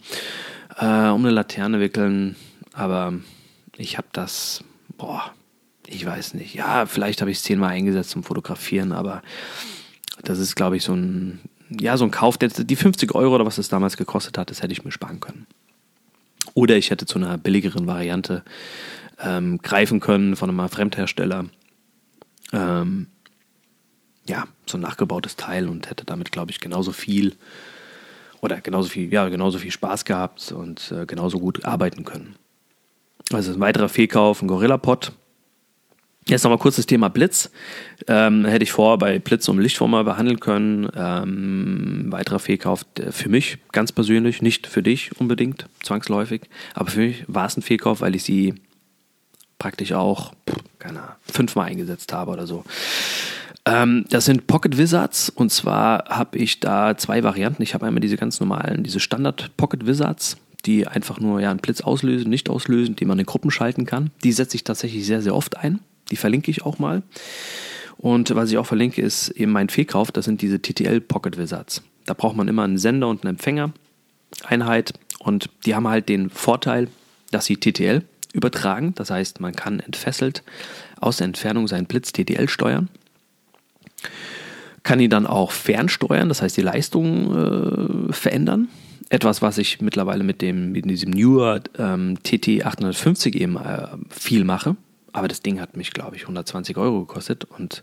äh, 0.78 1.08
um 1.08 1.24
eine 1.24 1.30
Laterne 1.30 1.80
wickeln. 1.80 2.36
Aber 2.72 3.12
ich 3.76 3.98
habe 3.98 4.08
das, 4.12 4.64
boah, 4.96 5.34
ich 5.90 6.04
weiß 6.04 6.34
nicht. 6.34 6.54
Ja, 6.54 6.86
vielleicht 6.86 7.20
habe 7.20 7.30
ich 7.30 7.38
es 7.38 7.42
zehnmal 7.42 7.70
eingesetzt 7.70 8.10
zum 8.10 8.22
Fotografieren, 8.22 8.92
aber 8.92 9.22
das 10.22 10.38
ist, 10.38 10.54
glaube 10.54 10.76
ich, 10.76 10.82
so 10.82 10.94
ein, 10.94 11.40
ja, 11.70 11.96
so 11.96 12.04
ein 12.04 12.10
Kauf, 12.10 12.36
der, 12.36 12.48
die 12.48 12.76
50 12.76 13.14
Euro 13.14 13.34
oder 13.34 13.46
was 13.46 13.58
es 13.58 13.68
damals 13.68 13.96
gekostet 13.96 14.36
hat, 14.36 14.50
das 14.50 14.62
hätte 14.62 14.72
ich 14.72 14.84
mir 14.84 14.92
sparen 14.92 15.20
können. 15.20 15.46
Oder 16.54 16.76
ich 16.76 16.90
hätte 16.90 17.06
zu 17.06 17.18
einer 17.18 17.38
billigeren 17.38 17.86
Variante 17.86 18.42
ähm, 19.20 19.58
greifen 19.58 20.00
können 20.00 20.36
von 20.36 20.50
einem 20.50 20.68
Fremdhersteller. 20.68 21.46
Ähm, 22.52 23.06
ja, 24.26 24.44
so 24.66 24.76
ein 24.76 24.82
nachgebautes 24.82 25.36
Teil 25.36 25.68
und 25.68 25.88
hätte 25.88 26.04
damit, 26.04 26.32
glaube 26.32 26.50
ich, 26.50 26.60
genauso 26.60 26.92
viel 26.92 27.36
oder 28.40 28.60
genauso 28.60 28.88
viel, 28.88 29.12
ja, 29.12 29.28
genauso 29.28 29.58
viel 29.58 29.70
Spaß 29.70 30.04
gehabt 30.04 30.52
und 30.52 30.92
äh, 30.92 31.06
genauso 31.06 31.38
gut 31.38 31.64
arbeiten 31.64 32.04
können. 32.04 32.36
Also 33.32 33.52
ein 33.52 33.60
weiterer 33.60 33.88
Fehlkauf, 33.88 34.42
ein 34.42 34.48
Gorilla 34.48 34.78
Pod 34.78 35.12
Jetzt 36.28 36.44
nochmal 36.44 36.58
kurz 36.58 36.76
das 36.76 36.84
Thema 36.84 37.08
Blitz. 37.08 37.50
Ähm, 38.06 38.44
hätte 38.44 38.62
ich 38.62 38.70
vorher 38.70 38.98
bei 38.98 39.18
Blitz 39.18 39.48
um 39.48 39.58
Lichtform 39.58 39.92
mal 39.92 40.04
behandeln 40.04 40.40
können. 40.40 40.86
Ähm, 40.94 42.06
weiterer 42.10 42.38
Fehlkauf 42.38 42.84
für 43.10 43.30
mich 43.30 43.56
ganz 43.72 43.92
persönlich, 43.92 44.42
nicht 44.42 44.66
für 44.66 44.82
dich 44.82 45.18
unbedingt, 45.18 45.66
zwangsläufig. 45.82 46.42
Aber 46.74 46.90
für 46.90 47.00
mich 47.00 47.24
war 47.28 47.46
es 47.46 47.56
ein 47.56 47.62
Fehlkauf, 47.62 48.02
weil 48.02 48.14
ich 48.14 48.24
sie 48.24 48.54
praktisch 49.58 49.92
auch, 49.92 50.34
keine 50.78 51.00
Ahnung, 51.00 51.14
fünfmal 51.22 51.68
eingesetzt 51.68 52.12
habe 52.12 52.30
oder 52.30 52.46
so. 52.46 52.62
Ähm, 53.64 54.04
das 54.10 54.26
sind 54.26 54.46
Pocket 54.46 54.76
Wizards 54.76 55.30
und 55.30 55.50
zwar 55.50 56.04
habe 56.10 56.36
ich 56.36 56.60
da 56.60 56.98
zwei 56.98 57.22
Varianten. 57.22 57.62
Ich 57.62 57.72
habe 57.72 57.86
einmal 57.86 58.00
diese 58.00 58.18
ganz 58.18 58.38
normalen, 58.38 58.82
diese 58.82 59.00
Standard 59.00 59.56
Pocket 59.56 59.86
Wizards 59.86 60.36
die 60.64 60.88
einfach 60.88 61.20
nur 61.20 61.40
ja, 61.40 61.50
einen 61.50 61.60
Blitz 61.60 61.80
auslösen, 61.80 62.28
nicht 62.28 62.50
auslösen, 62.50 62.96
die 62.96 63.04
man 63.04 63.18
in 63.18 63.26
Gruppen 63.26 63.50
schalten 63.50 63.86
kann. 63.86 64.10
Die 64.24 64.32
setze 64.32 64.56
ich 64.56 64.64
tatsächlich 64.64 65.06
sehr, 65.06 65.22
sehr 65.22 65.34
oft 65.34 65.56
ein. 65.56 65.78
Die 66.10 66.16
verlinke 66.16 66.50
ich 66.50 66.64
auch 66.64 66.78
mal. 66.78 67.02
Und 67.96 68.34
was 68.34 68.50
ich 68.50 68.58
auch 68.58 68.66
verlinke, 68.66 69.02
ist 69.02 69.30
eben 69.30 69.52
mein 69.52 69.68
Fehlkauf. 69.68 70.12
Das 70.12 70.24
sind 70.24 70.40
diese 70.42 70.60
TTL 70.60 71.00
Pocket 71.00 71.36
Wizards. 71.36 71.82
Da 72.06 72.14
braucht 72.14 72.36
man 72.36 72.48
immer 72.48 72.62
einen 72.62 72.78
Sender 72.78 73.08
und 73.08 73.22
eine 73.22 73.30
Empfängereinheit. 73.30 74.94
Und 75.18 75.50
die 75.66 75.74
haben 75.74 75.88
halt 75.88 76.08
den 76.08 76.30
Vorteil, 76.30 76.88
dass 77.30 77.46
sie 77.46 77.56
TTL 77.56 78.02
übertragen. 78.32 78.94
Das 78.94 79.10
heißt, 79.10 79.40
man 79.40 79.54
kann 79.54 79.80
entfesselt 79.80 80.42
aus 81.00 81.16
der 81.18 81.26
Entfernung 81.26 81.66
seinen 81.66 81.86
Blitz 81.86 82.12
TTL 82.12 82.48
steuern. 82.48 82.88
Kann 84.84 85.00
ihn 85.00 85.10
dann 85.10 85.26
auch 85.26 85.50
fernsteuern, 85.50 86.28
das 86.28 86.40
heißt 86.40 86.56
die 86.56 86.62
Leistung 86.62 88.08
äh, 88.08 88.12
verändern 88.12 88.68
etwas, 89.10 89.42
was 89.42 89.58
ich 89.58 89.80
mittlerweile 89.80 90.24
mit, 90.24 90.42
dem, 90.42 90.72
mit 90.72 90.84
diesem 90.84 91.10
Newer 91.10 91.62
ähm, 91.78 92.18
TT 92.22 92.64
850 92.64 93.34
eben 93.36 93.56
äh, 93.56 93.88
viel 94.10 94.44
mache. 94.44 94.76
Aber 95.12 95.28
das 95.28 95.40
Ding 95.40 95.60
hat 95.60 95.76
mich, 95.76 95.92
glaube 95.92 96.16
ich, 96.16 96.22
120 96.22 96.76
Euro 96.76 97.00
gekostet. 97.00 97.44
Und 97.44 97.82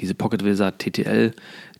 diese 0.00 0.14
Pocket 0.14 0.44
Wizard 0.44 0.78
TTL 0.78 1.32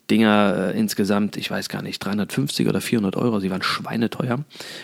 Dinger 0.09 0.71
äh, 0.73 0.79
insgesamt, 0.79 1.37
ich 1.37 1.51
weiß 1.51 1.69
gar 1.69 1.81
nicht, 1.81 1.99
350 1.99 2.67
oder 2.67 2.81
400 2.81 3.15
Euro. 3.15 3.39
Sie 3.39 3.51
waren 3.51 3.63
schweineteuer, 3.63 4.43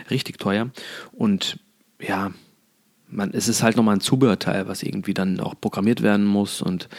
richtig 0.10 0.38
teuer. 0.38 0.70
Und 1.14 1.60
ja, 2.00 2.32
man, 3.08 3.32
es 3.34 3.48
ist 3.48 3.64
halt 3.64 3.78
nochmal 3.78 3.96
ein 3.96 4.02
Zubehörteil, 4.02 4.68
was 4.68 4.84
irgendwie 4.84 5.14
dann 5.14 5.40
auch 5.40 5.56
programmiert 5.60 6.02
werden 6.02 6.26
muss. 6.26 6.62
Und 6.62 6.90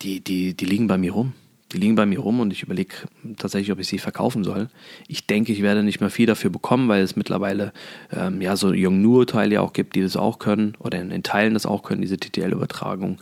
die, 0.00 0.20
die, 0.20 0.54
die 0.54 0.64
liegen 0.64 0.86
bei 0.86 0.98
mir 0.98 1.12
rum. 1.12 1.34
Die 1.72 1.78
liegen 1.78 1.94
bei 1.94 2.06
mir 2.06 2.18
rum 2.18 2.40
und 2.40 2.52
ich 2.52 2.62
überlege 2.62 2.94
tatsächlich, 3.38 3.72
ob 3.72 3.78
ich 3.78 3.88
sie 3.88 3.98
verkaufen 3.98 4.44
soll. 4.44 4.68
Ich 5.08 5.26
denke, 5.26 5.52
ich 5.52 5.62
werde 5.62 5.82
nicht 5.82 6.00
mehr 6.00 6.10
viel 6.10 6.26
dafür 6.26 6.50
bekommen, 6.50 6.88
weil 6.88 7.02
es 7.02 7.16
mittlerweile 7.16 7.72
ähm, 8.12 8.40
ja 8.40 8.56
so 8.56 8.72
Yongnuo-Teile 8.72 9.60
auch 9.60 9.72
gibt, 9.72 9.96
die 9.96 10.02
das 10.02 10.16
auch 10.16 10.38
können 10.38 10.74
oder 10.78 11.00
in, 11.00 11.10
in 11.10 11.22
Teilen 11.22 11.54
das 11.54 11.66
auch 11.66 11.82
können, 11.82 12.02
diese 12.02 12.18
TTL-Übertragung. 12.18 13.18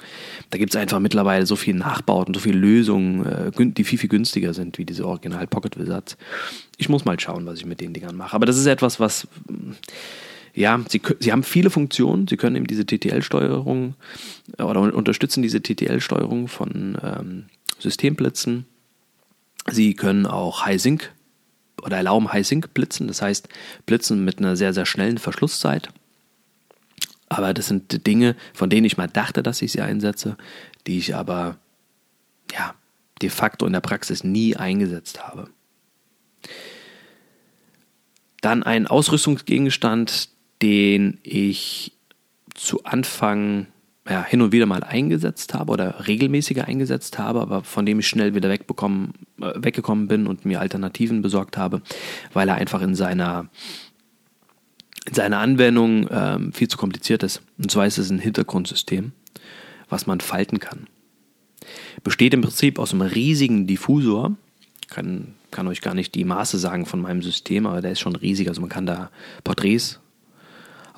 Da 0.50 0.58
gibt 0.58 0.74
es 0.74 0.80
einfach 0.80 0.98
mittlerweile 0.98 1.46
so 1.46 1.56
viele 1.56 1.78
Nachbauten, 1.78 2.34
so 2.34 2.40
viele 2.40 2.58
Lösungen, 2.58 3.24
äh, 3.24 3.50
die 3.72 3.84
viel, 3.84 3.98
viel 3.98 4.10
günstiger 4.10 4.52
sind, 4.52 4.78
wie 4.78 4.84
diese 4.84 5.06
Original 5.06 5.46
Pocket 5.46 5.78
Wizards. 5.78 6.16
Ich 6.76 6.88
muss 6.88 7.04
mal 7.04 7.18
schauen, 7.20 7.46
was 7.46 7.58
ich 7.58 7.66
mit 7.66 7.80
den 7.80 7.92
Dingern 7.92 8.16
mache. 8.16 8.34
Aber 8.34 8.46
das 8.46 8.58
ist 8.58 8.66
etwas, 8.66 8.98
was 8.98 9.28
ja, 10.54 10.80
sie, 10.88 11.00
sie 11.20 11.32
haben 11.32 11.42
viele 11.42 11.70
Funktionen. 11.70 12.26
Sie 12.26 12.36
können 12.36 12.56
eben 12.56 12.66
diese 12.66 12.84
TTL-Steuerung 12.84 13.94
äh, 14.58 14.62
oder 14.62 14.80
unterstützen 14.80 15.42
diese 15.42 15.62
TTL-Steuerung 15.62 16.48
von 16.48 16.98
ähm, 17.02 17.44
Systemblitzen. 17.80 18.66
Sie 19.70 19.94
können 19.94 20.26
auch 20.26 20.64
High-Sync 20.64 21.12
oder 21.82 21.96
erlauben 21.96 22.32
High-Sync 22.32 22.72
blitzen, 22.74 23.08
das 23.08 23.22
heißt 23.22 23.48
blitzen 23.86 24.24
mit 24.24 24.38
einer 24.38 24.56
sehr, 24.56 24.72
sehr 24.72 24.86
schnellen 24.86 25.18
Verschlusszeit. 25.18 25.90
Aber 27.28 27.54
das 27.54 27.68
sind 27.68 28.06
Dinge, 28.06 28.36
von 28.52 28.70
denen 28.70 28.84
ich 28.84 28.96
mal 28.96 29.06
dachte, 29.06 29.42
dass 29.42 29.62
ich 29.62 29.72
sie 29.72 29.80
einsetze, 29.80 30.36
die 30.86 30.98
ich 30.98 31.14
aber 31.14 31.58
ja, 32.52 32.74
de 33.22 33.30
facto 33.30 33.66
in 33.66 33.72
der 33.72 33.80
Praxis 33.80 34.24
nie 34.24 34.56
eingesetzt 34.56 35.22
habe. 35.22 35.48
Dann 38.40 38.62
ein 38.62 38.86
Ausrüstungsgegenstand, 38.86 40.30
den 40.62 41.18
ich 41.22 41.92
zu 42.54 42.84
Anfang 42.84 43.66
ja, 44.10 44.24
hin 44.24 44.42
und 44.42 44.50
wieder 44.50 44.66
mal 44.66 44.82
eingesetzt 44.82 45.54
habe 45.54 45.70
oder 45.70 46.08
regelmäßiger 46.08 46.64
eingesetzt 46.64 47.18
habe, 47.18 47.40
aber 47.40 47.62
von 47.62 47.86
dem 47.86 48.00
ich 48.00 48.08
schnell 48.08 48.34
wieder 48.34 48.50
wegbekommen, 48.50 49.12
äh, 49.40 49.52
weggekommen 49.54 50.08
bin 50.08 50.26
und 50.26 50.44
mir 50.44 50.60
Alternativen 50.60 51.22
besorgt 51.22 51.56
habe, 51.56 51.80
weil 52.32 52.48
er 52.48 52.56
einfach 52.56 52.82
in 52.82 52.96
seiner, 52.96 53.48
in 55.06 55.14
seiner 55.14 55.38
Anwendung 55.38 56.08
ähm, 56.10 56.52
viel 56.52 56.66
zu 56.66 56.76
kompliziert 56.76 57.22
ist. 57.22 57.40
Und 57.56 57.70
zwar 57.70 57.86
ist 57.86 57.98
es 57.98 58.10
ein 58.10 58.18
Hintergrundsystem, 58.18 59.12
was 59.88 60.08
man 60.08 60.20
falten 60.20 60.58
kann. 60.58 60.88
Besteht 62.02 62.34
im 62.34 62.40
Prinzip 62.40 62.80
aus 62.80 62.92
einem 62.92 63.02
riesigen 63.02 63.68
Diffusor, 63.68 64.36
kann, 64.88 65.34
kann 65.52 65.68
euch 65.68 65.82
gar 65.82 65.94
nicht 65.94 66.16
die 66.16 66.24
Maße 66.24 66.58
sagen 66.58 66.84
von 66.84 67.00
meinem 67.00 67.22
System, 67.22 67.64
aber 67.64 67.80
der 67.80 67.92
ist 67.92 68.00
schon 68.00 68.16
riesig. 68.16 68.48
Also 68.48 68.60
man 68.60 68.70
kann 68.70 68.86
da 68.86 69.12
Porträts 69.44 69.99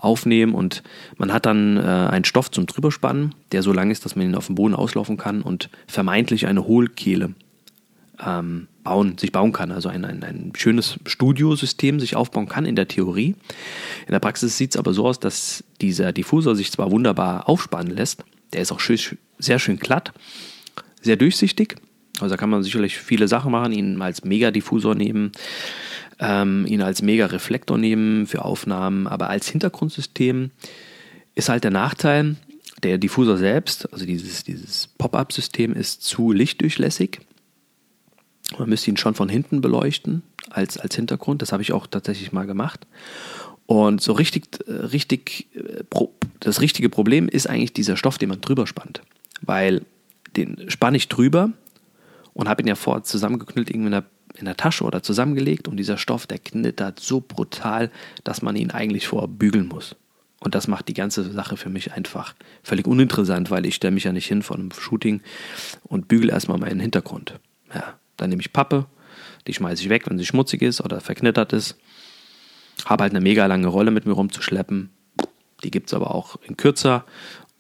aufnehmen 0.02 0.54
und 0.54 0.82
man 1.16 1.32
hat 1.32 1.46
dann 1.46 1.76
äh, 1.76 1.80
einen 1.80 2.24
Stoff 2.24 2.50
zum 2.50 2.66
Drüberspannen, 2.66 3.34
der 3.52 3.62
so 3.62 3.72
lang 3.72 3.90
ist, 3.90 4.04
dass 4.04 4.16
man 4.16 4.26
ihn 4.26 4.34
auf 4.34 4.46
dem 4.46 4.56
Boden 4.56 4.74
auslaufen 4.74 5.16
kann 5.16 5.42
und 5.42 5.70
vermeintlich 5.86 6.46
eine 6.46 6.66
Hohlkehle 6.66 7.34
ähm, 8.24 8.66
bauen, 8.82 9.16
sich 9.16 9.30
bauen 9.30 9.52
kann. 9.52 9.70
Also 9.70 9.88
ein, 9.88 10.04
ein, 10.04 10.24
ein 10.24 10.52
schönes 10.56 10.98
Studiosystem 11.06 12.00
sich 12.00 12.16
aufbauen 12.16 12.48
kann 12.48 12.64
in 12.64 12.74
der 12.74 12.88
Theorie. 12.88 13.36
In 14.06 14.12
der 14.12 14.18
Praxis 14.18 14.58
sieht 14.58 14.72
es 14.72 14.76
aber 14.76 14.92
so 14.92 15.06
aus, 15.06 15.20
dass 15.20 15.62
dieser 15.80 16.12
Diffusor 16.12 16.56
sich 16.56 16.72
zwar 16.72 16.90
wunderbar 16.90 17.48
aufspannen 17.48 17.94
lässt, 17.94 18.24
der 18.52 18.62
ist 18.62 18.72
auch 18.72 18.80
schön, 18.80 18.98
sehr 19.38 19.60
schön 19.60 19.78
glatt, 19.78 20.12
sehr 21.00 21.16
durchsichtig. 21.16 21.76
Also 22.20 22.34
da 22.34 22.36
kann 22.36 22.50
man 22.50 22.62
sicherlich 22.64 22.98
viele 22.98 23.28
Sachen 23.28 23.52
machen, 23.52 23.72
ihn 23.72 24.02
als 24.02 24.24
Megadiffusor 24.24 24.96
nehmen 24.96 25.32
ähm, 26.22 26.64
ihn 26.66 26.80
als 26.82 27.02
Mega-Reflektor 27.02 27.76
nehmen 27.76 28.26
für 28.26 28.44
Aufnahmen, 28.44 29.08
aber 29.08 29.28
als 29.28 29.48
Hintergrundsystem 29.48 30.52
ist 31.35 31.48
halt 31.48 31.64
der 31.64 31.72
Nachteil, 31.72 32.37
der 32.85 32.98
Diffusor 32.98 33.37
selbst, 33.38 33.92
also 33.92 34.06
dieses, 34.06 34.44
dieses 34.44 34.87
Pop-up-System 34.98 35.74
ist 35.74 36.02
zu 36.02 36.32
lichtdurchlässig. 36.32 37.20
Man 38.58 38.68
müsste 38.68 38.90
ihn 38.90 38.96
schon 38.96 39.14
von 39.14 39.28
hinten 39.28 39.61
beleuchten 39.61 40.22
als, 40.50 40.78
als 40.78 40.94
Hintergrund. 40.94 41.42
Das 41.42 41.52
habe 41.52 41.62
ich 41.62 41.72
auch 41.72 41.87
tatsächlich 41.87 42.32
mal 42.32 42.46
gemacht. 42.46 42.87
Und 43.66 44.00
so 44.02 44.12
richtig, 44.12 44.44
richtig, 44.68 45.48
das 46.40 46.61
richtige 46.61 46.88
Problem 46.88 47.28
ist 47.28 47.48
eigentlich 47.48 47.72
dieser 47.72 47.96
Stoff, 47.96 48.18
den 48.18 48.28
man 48.28 48.40
drüber 48.40 48.66
spannt. 48.66 49.02
Weil 49.40 49.82
den 50.37 50.70
spanne 50.70 50.96
ich 50.96 51.08
drüber 51.08 51.52
und 52.34 52.48
habe 52.48 52.62
ihn 52.62 52.68
ja 52.68 52.74
vor 52.74 53.02
zusammengeknüllt 53.02 53.70
irgendwie 53.70 53.86
in 53.86 53.92
der 53.92 54.04
in 54.38 54.46
der 54.46 54.56
Tasche 54.56 54.84
oder 54.84 55.02
zusammengelegt 55.02 55.68
und 55.68 55.76
dieser 55.76 55.98
Stoff, 55.98 56.26
der 56.26 56.38
knittert 56.38 57.00
so 57.00 57.20
brutal, 57.20 57.90
dass 58.24 58.42
man 58.42 58.56
ihn 58.56 58.70
eigentlich 58.70 59.06
vorbügeln 59.06 59.68
muss. 59.68 59.96
Und 60.40 60.54
das 60.54 60.66
macht 60.66 60.88
die 60.88 60.94
ganze 60.94 61.30
Sache 61.30 61.56
für 61.56 61.68
mich 61.68 61.92
einfach 61.92 62.34
völlig 62.62 62.86
uninteressant, 62.86 63.50
weil 63.50 63.64
ich 63.64 63.76
stelle 63.76 63.92
mich 63.92 64.04
ja 64.04 64.12
nicht 64.12 64.26
hin 64.26 64.42
vor 64.42 64.56
einem 64.56 64.72
Shooting 64.72 65.20
und 65.84 66.08
bügel 66.08 66.30
erstmal 66.30 66.58
meinen 66.58 66.80
Hintergrund. 66.80 67.38
Ja, 67.72 67.94
dann 68.16 68.30
nehme 68.30 68.42
ich 68.42 68.52
Pappe, 68.52 68.86
die 69.46 69.54
schmeiße 69.54 69.82
ich 69.82 69.88
weg, 69.88 70.08
wenn 70.08 70.18
sie 70.18 70.26
schmutzig 70.26 70.62
ist 70.62 70.80
oder 70.80 71.00
verknittert 71.00 71.52
ist. 71.52 71.76
Habe 72.84 73.04
halt 73.04 73.12
eine 73.12 73.20
mega 73.20 73.46
lange 73.46 73.68
Rolle 73.68 73.92
mit 73.92 74.04
mir 74.04 74.12
rumzuschleppen. 74.12 74.90
Die 75.62 75.70
gibt 75.70 75.90
es 75.90 75.94
aber 75.94 76.12
auch 76.12 76.36
in 76.42 76.56
kürzer. 76.56 77.04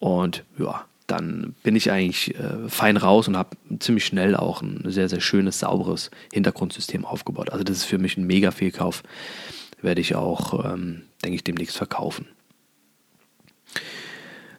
Und 0.00 0.44
ja, 0.58 0.84
dann 1.12 1.54
bin 1.62 1.76
ich 1.76 1.90
eigentlich 1.90 2.34
äh, 2.36 2.68
fein 2.68 2.96
raus 2.96 3.28
und 3.28 3.36
habe 3.36 3.56
ziemlich 3.78 4.04
schnell 4.04 4.34
auch 4.34 4.62
ein 4.62 4.82
sehr, 4.86 5.08
sehr 5.08 5.20
schönes, 5.20 5.58
sauberes 5.58 6.10
Hintergrundsystem 6.32 7.04
aufgebaut. 7.04 7.50
Also 7.50 7.64
das 7.64 7.78
ist 7.78 7.84
für 7.84 7.98
mich 7.98 8.16
ein 8.16 8.26
mega 8.26 8.50
Fehlkauf. 8.50 9.02
Werde 9.82 10.00
ich 10.00 10.14
auch, 10.14 10.64
ähm, 10.64 11.02
denke 11.22 11.36
ich, 11.36 11.44
demnächst 11.44 11.76
verkaufen. 11.76 12.26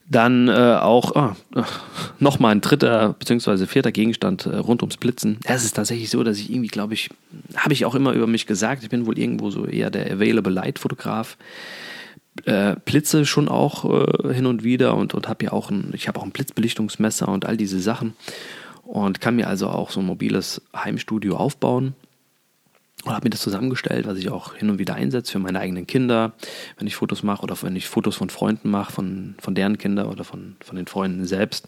Dann 0.05 0.47
äh, 0.47 0.51
auch 0.51 1.15
ah, 1.15 1.35
nochmal 2.19 2.51
ein 2.51 2.61
dritter 2.61 3.13
bzw. 3.13 3.65
vierter 3.65 3.91
Gegenstand 3.91 4.45
äh, 4.45 4.57
rund 4.57 4.83
ums 4.83 4.97
Blitzen. 4.97 5.39
Es 5.45 5.63
ist 5.63 5.75
tatsächlich 5.75 6.09
so, 6.09 6.23
dass 6.23 6.37
ich 6.37 6.51
irgendwie, 6.51 6.67
glaube 6.67 6.93
ich, 6.93 7.09
habe 7.55 7.73
ich 7.73 7.85
auch 7.85 7.95
immer 7.95 8.11
über 8.11 8.27
mich 8.27 8.45
gesagt, 8.45 8.83
ich 8.83 8.89
bin 8.89 9.07
wohl 9.07 9.17
irgendwo 9.17 9.49
so 9.49 9.65
eher 9.65 9.89
der 9.89 10.11
Available 10.11 10.53
Light 10.53 10.77
Fotograf 10.77 11.37
äh, 12.45 12.75
blitze 12.85 13.25
schon 13.25 13.47
auch 13.47 13.85
äh, 13.85 14.33
hin 14.33 14.45
und 14.45 14.63
wieder 14.63 14.95
und, 14.95 15.13
und 15.13 15.27
habe 15.27 15.45
ja 15.45 15.51
auch 15.53 15.69
ein, 15.69 15.91
ich 15.93 16.07
habe 16.07 16.19
auch 16.19 16.23
ein 16.23 16.31
Blitzbelichtungsmesser 16.31 17.27
und 17.27 17.45
all 17.45 17.57
diese 17.57 17.79
Sachen 17.79 18.13
und 18.83 19.21
kann 19.21 19.35
mir 19.35 19.47
also 19.47 19.69
auch 19.69 19.91
so 19.91 19.99
ein 19.99 20.05
mobiles 20.05 20.61
Heimstudio 20.75 21.37
aufbauen 21.37 21.93
und 23.05 23.11
habe 23.11 23.25
mir 23.25 23.31
das 23.31 23.41
zusammengestellt, 23.41 24.07
was 24.07 24.17
ich 24.17 24.29
auch 24.29 24.55
hin 24.55 24.69
und 24.69 24.79
wieder 24.79 24.95
einsetze 24.95 25.33
für 25.33 25.39
meine 25.39 25.59
eigenen 25.59 25.87
Kinder, 25.87 26.33
wenn 26.77 26.87
ich 26.87 26.95
Fotos 26.95 27.23
mache 27.23 27.43
oder 27.43 27.55
wenn 27.61 27.75
ich 27.75 27.87
Fotos 27.87 28.15
von 28.15 28.29
Freunden 28.29 28.69
mache, 28.69 28.93
von, 28.93 29.35
von 29.39 29.55
deren 29.55 29.77
Kindern 29.77 30.07
oder 30.07 30.23
von, 30.23 30.55
von 30.61 30.75
den 30.75 30.87
Freunden 30.87 31.25
selbst, 31.25 31.67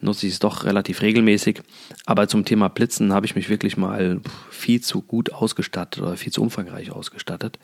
nutze 0.00 0.26
ich 0.26 0.34
es 0.34 0.38
doch 0.38 0.64
relativ 0.64 1.02
regelmäßig. 1.02 1.62
Aber 2.06 2.28
zum 2.28 2.44
Thema 2.44 2.68
Blitzen 2.68 3.12
habe 3.12 3.26
ich 3.26 3.34
mich 3.34 3.48
wirklich 3.48 3.76
mal 3.76 4.20
viel 4.50 4.80
zu 4.80 5.02
gut 5.02 5.32
ausgestattet 5.32 6.02
oder 6.02 6.16
viel 6.16 6.32
zu 6.32 6.42
umfangreich 6.42 6.90
ausgestattet. 6.90 7.58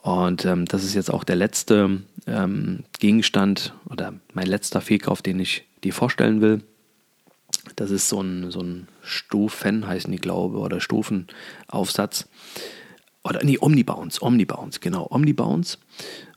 Und 0.00 0.44
ähm, 0.44 0.64
das 0.66 0.84
ist 0.84 0.94
jetzt 0.94 1.12
auch 1.12 1.24
der 1.24 1.36
letzte 1.36 2.02
ähm, 2.26 2.84
Gegenstand 2.98 3.74
oder 3.90 4.14
mein 4.32 4.46
letzter 4.46 4.80
Fehlkauf, 4.80 5.22
den 5.22 5.40
ich 5.40 5.64
dir 5.84 5.92
vorstellen 5.92 6.40
will. 6.40 6.62
Das 7.76 7.90
ist 7.90 8.08
so 8.08 8.20
ein, 8.20 8.50
so 8.50 8.60
ein 8.60 8.88
Stufen, 9.02 9.86
heißen 9.86 10.10
die, 10.10 10.18
glaube 10.18 10.58
oder 10.58 10.80
Stufenaufsatz. 10.80 12.28
Oder 13.24 13.42
nee, 13.42 13.58
Omnibounce, 13.60 14.22
Omnibounce, 14.22 14.80
genau, 14.80 15.06
Omnibounce, 15.10 15.78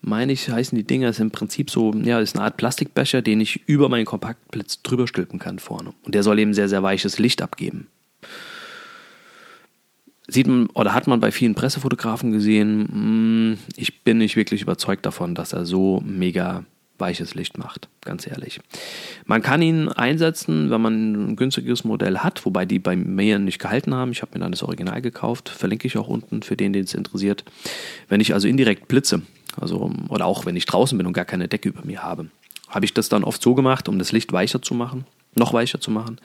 meine 0.01 0.33
ich, 0.33 0.49
heißen 0.49 0.75
die 0.75 0.83
Dinger, 0.83 1.09
ist 1.09 1.19
im 1.19 1.31
Prinzip 1.31 1.69
so, 1.69 1.93
ja, 1.93 2.19
ist 2.19 2.35
eine 2.35 2.43
Art 2.43 2.57
Plastikbecher, 2.57 3.21
den 3.21 3.39
ich 3.39 3.61
über 3.67 3.87
meinen 3.87 4.05
Kompaktblitz 4.05 4.81
drüber 4.81 5.07
stülpen 5.07 5.39
kann 5.39 5.59
vorne. 5.59 5.93
Und 6.03 6.15
der 6.15 6.23
soll 6.23 6.39
eben 6.39 6.53
sehr, 6.53 6.67
sehr 6.67 6.83
weiches 6.83 7.19
Licht 7.19 7.41
abgeben. 7.41 7.87
Sieht 10.31 10.47
man 10.47 10.67
oder 10.67 10.93
hat 10.93 11.07
man 11.07 11.19
bei 11.19 11.29
vielen 11.31 11.55
Pressefotografen 11.55 12.31
gesehen, 12.31 12.87
hm, 12.89 13.57
ich 13.75 14.03
bin 14.03 14.17
nicht 14.17 14.37
wirklich 14.37 14.61
überzeugt 14.61 15.05
davon, 15.05 15.35
dass 15.35 15.51
er 15.51 15.65
so 15.65 16.01
mega 16.05 16.63
weiches 17.01 17.35
Licht 17.35 17.57
macht, 17.57 17.89
ganz 17.99 18.25
ehrlich. 18.25 18.61
Man 19.25 19.41
kann 19.41 19.61
ihn 19.61 19.89
einsetzen, 19.89 20.69
wenn 20.69 20.79
man 20.79 21.31
ein 21.31 21.35
günstiges 21.35 21.83
Modell 21.83 22.19
hat, 22.19 22.45
wobei 22.45 22.65
die 22.65 22.79
bei 22.79 22.95
mir 22.95 23.39
nicht 23.39 23.59
gehalten 23.59 23.93
haben. 23.93 24.11
Ich 24.11 24.21
habe 24.21 24.31
mir 24.33 24.39
dann 24.39 24.53
das 24.53 24.63
Original 24.63 25.01
gekauft, 25.01 25.49
verlinke 25.49 25.87
ich 25.87 25.97
auch 25.97 26.07
unten 26.07 26.43
für 26.43 26.55
den, 26.55 26.71
den 26.71 26.85
es 26.85 26.93
interessiert. 26.93 27.43
Wenn 28.07 28.21
ich 28.21 28.33
also 28.33 28.47
indirekt 28.47 28.87
blitze, 28.87 29.23
also 29.59 29.91
oder 30.07 30.25
auch 30.25 30.45
wenn 30.45 30.55
ich 30.55 30.65
draußen 30.65 30.97
bin 30.97 31.07
und 31.07 31.13
gar 31.13 31.25
keine 31.25 31.49
Decke 31.49 31.69
über 31.69 31.83
mir 31.83 32.03
habe, 32.03 32.29
habe 32.69 32.85
ich 32.85 32.93
das 32.93 33.09
dann 33.09 33.25
oft 33.25 33.41
so 33.41 33.53
gemacht, 33.53 33.89
um 33.89 33.99
das 33.99 34.13
Licht 34.13 34.31
weicher 34.31 34.61
zu 34.61 34.73
machen, 34.73 35.05
noch 35.35 35.53
weicher 35.53 35.79
zu 35.79 35.91
machen. 35.91 36.19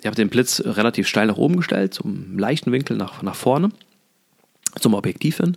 Ich 0.00 0.06
habe 0.06 0.16
den 0.16 0.28
Blitz 0.28 0.62
relativ 0.64 1.08
steil 1.08 1.26
nach 1.26 1.36
oben 1.36 1.56
gestellt, 1.56 1.94
zum 1.94 2.38
leichten 2.38 2.72
Winkel 2.72 2.96
nach, 2.96 3.22
nach 3.22 3.34
vorne, 3.34 3.70
zum 4.78 4.94
Objektiv 4.94 5.38
hin 5.38 5.56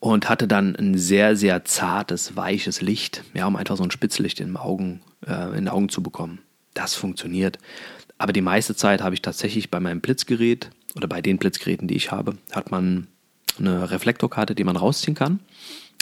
und 0.00 0.28
hatte 0.28 0.46
dann 0.46 0.76
ein 0.76 0.96
sehr, 0.96 1.36
sehr 1.36 1.64
zartes, 1.64 2.36
weiches 2.36 2.80
Licht, 2.80 3.24
ja, 3.34 3.46
um 3.46 3.56
einfach 3.56 3.76
so 3.76 3.82
ein 3.82 3.90
Spitzlicht 3.90 4.40
in, 4.40 4.56
Augen, 4.56 5.00
äh, 5.26 5.48
in 5.48 5.64
den 5.64 5.68
Augen 5.68 5.88
zu 5.88 6.02
bekommen. 6.02 6.40
Das 6.74 6.94
funktioniert. 6.94 7.58
Aber 8.18 8.32
die 8.32 8.40
meiste 8.40 8.74
Zeit 8.74 9.02
habe 9.02 9.14
ich 9.14 9.22
tatsächlich 9.22 9.70
bei 9.70 9.80
meinem 9.80 10.00
Blitzgerät 10.00 10.70
oder 10.96 11.08
bei 11.08 11.22
den 11.22 11.38
Blitzgeräten, 11.38 11.88
die 11.88 11.96
ich 11.96 12.10
habe, 12.10 12.36
hat 12.52 12.70
man 12.70 13.06
eine 13.58 13.90
Reflektorkarte, 13.90 14.54
die 14.54 14.64
man 14.64 14.76
rausziehen 14.76 15.14
kann. 15.14 15.40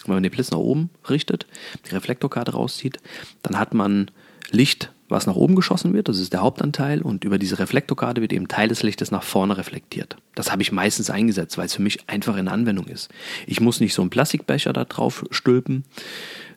Wenn 0.05 0.15
man 0.15 0.23
den 0.23 0.33
Blitz 0.33 0.51
nach 0.51 0.59
oben 0.59 0.91
richtet, 1.09 1.47
die 1.87 1.95
Reflektorkarte 1.95 2.53
rauszieht, 2.53 2.99
dann 3.43 3.59
hat 3.59 3.75
man 3.75 4.11
Licht 4.51 4.93
was 5.09 5.27
nach 5.27 5.37
oben 5.37 5.55
geschossen 5.55 5.93
wird, 5.93 6.09
das 6.09 6.19
ist 6.19 6.33
der 6.33 6.43
Hauptanteil, 6.43 7.03
und 7.03 7.25
über 7.25 7.39
diese 7.39 7.59
Reflektorkarte 7.59 8.21
wird 8.21 8.33
eben 8.33 8.49
Teil 8.49 8.69
des 8.69 8.83
Lichtes 8.83 9.11
nach 9.11 9.23
vorne 9.23 9.57
reflektiert. 9.57 10.17
Das 10.35 10.51
habe 10.51 10.63
ich 10.63 10.73
meistens 10.73 11.11
eingesetzt, 11.11 11.59
weil 11.59 11.67
es 11.67 11.75
für 11.75 11.83
mich 11.83 12.09
einfach 12.09 12.37
in 12.37 12.49
Anwendung 12.49 12.87
ist. 12.87 13.11
Ich 13.47 13.61
muss 13.61 13.81
nicht 13.81 13.95
so 13.95 14.03
einen 14.03 14.11
Plastikbecher 14.11 14.73
da 14.73 14.85
drauf 14.85 15.25
stülpen, 15.31 15.85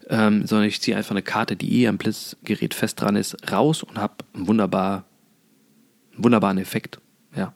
ähm, 0.10 0.46
sondern 0.48 0.68
ich 0.68 0.82
ziehe 0.82 0.98
einfach 0.98 1.12
eine 1.12 1.22
Karte, 1.22 1.56
die 1.56 1.82
eh 1.82 1.88
am 1.88 1.98
Blitzgerät 1.98 2.74
fest 2.74 3.00
dran 3.00 3.16
ist, 3.16 3.52
raus 3.52 3.84
und 3.84 3.98
habe 3.98 4.16
einen, 4.34 4.48
wunderbar, 4.48 5.06
einen 6.16 6.24
wunderbaren 6.24 6.58
Effekt. 6.58 7.00
Ja. 7.36 7.54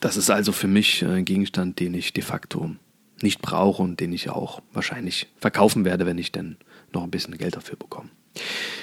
Das 0.00 0.16
ist 0.16 0.30
also 0.30 0.52
für 0.52 0.68
mich 0.68 1.04
ein 1.04 1.24
Gegenstand, 1.24 1.80
den 1.80 1.94
ich 1.94 2.12
de 2.12 2.22
facto 2.22 2.74
nicht 3.22 3.40
brauche 3.40 3.82
und 3.82 4.00
den 4.00 4.12
ich 4.12 4.30
auch 4.30 4.60
wahrscheinlich 4.72 5.28
verkaufen 5.38 5.84
werde, 5.84 6.06
wenn 6.06 6.18
ich 6.18 6.32
denn 6.32 6.56
noch 6.92 7.04
ein 7.04 7.10
bisschen 7.10 7.38
Geld 7.38 7.56
dafür 7.56 7.76
bekomme. 7.76 8.10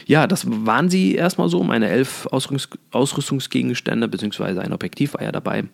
Ja, 0.10 0.26
das 0.26 0.48
waren 0.48 0.89
sie 0.89 1.13
erstmal 1.13 1.50
so. 1.50 1.62
Meine 1.62 1.88
elf 1.88 2.26
Ausrüstungs 2.32 2.80
Ausrüstungsgegenstände, 2.89 4.08
beziehungsweise 4.08 4.60
ein 4.60 4.74
Objektiv 4.74 5.13
war 5.13 5.22
ja 5.22 5.32
dabei, 5.32 5.65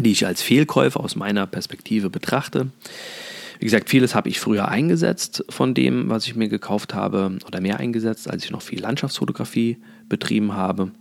die 0.00 0.12
ich 0.12 0.24
als 0.24 0.40
Fehlkäufe 0.40 0.98
aus 0.98 1.14
meiner 1.14 1.46
Perspektive 1.46 2.08
betrachte. 2.08 2.70
Wie 3.58 3.66
gesagt, 3.66 3.90
vieles 3.90 4.14
habe 4.14 4.30
ich 4.30 4.40
früher 4.40 4.68
eingesetzt 4.68 5.44
von 5.50 5.74
dem, 5.74 6.08
was 6.08 6.26
ich 6.26 6.36
mir 6.36 6.48
gekauft 6.48 6.94
habe, 6.94 7.36
oder 7.46 7.60
mehr 7.60 7.78
eingesetzt, 7.80 8.30
als 8.30 8.46
ich 8.46 8.50
noch 8.50 8.62
viel 8.62 8.80
Landschaftsfotografie 8.80 9.76
betrieben 10.08 10.54
habe. 10.54 10.92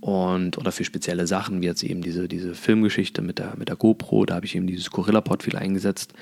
Und, 0.00 0.58
oder 0.58 0.70
für 0.70 0.84
spezielle 0.84 1.26
Sachen, 1.26 1.60
wie 1.60 1.66
jetzt 1.66 1.82
eben 1.82 2.02
diese, 2.02 2.28
diese 2.28 2.54
Filmgeschichte 2.54 3.20
mit 3.20 3.40
der, 3.40 3.54
mit 3.56 3.68
der 3.68 3.76
GoPro, 3.76 4.26
da 4.26 4.36
habe 4.36 4.46
ich 4.46 4.54
eben 4.54 4.68
dieses 4.68 4.92
Gorilla-Pod 4.92 5.42
viel 5.42 5.56
eingesetzt. 5.56 6.14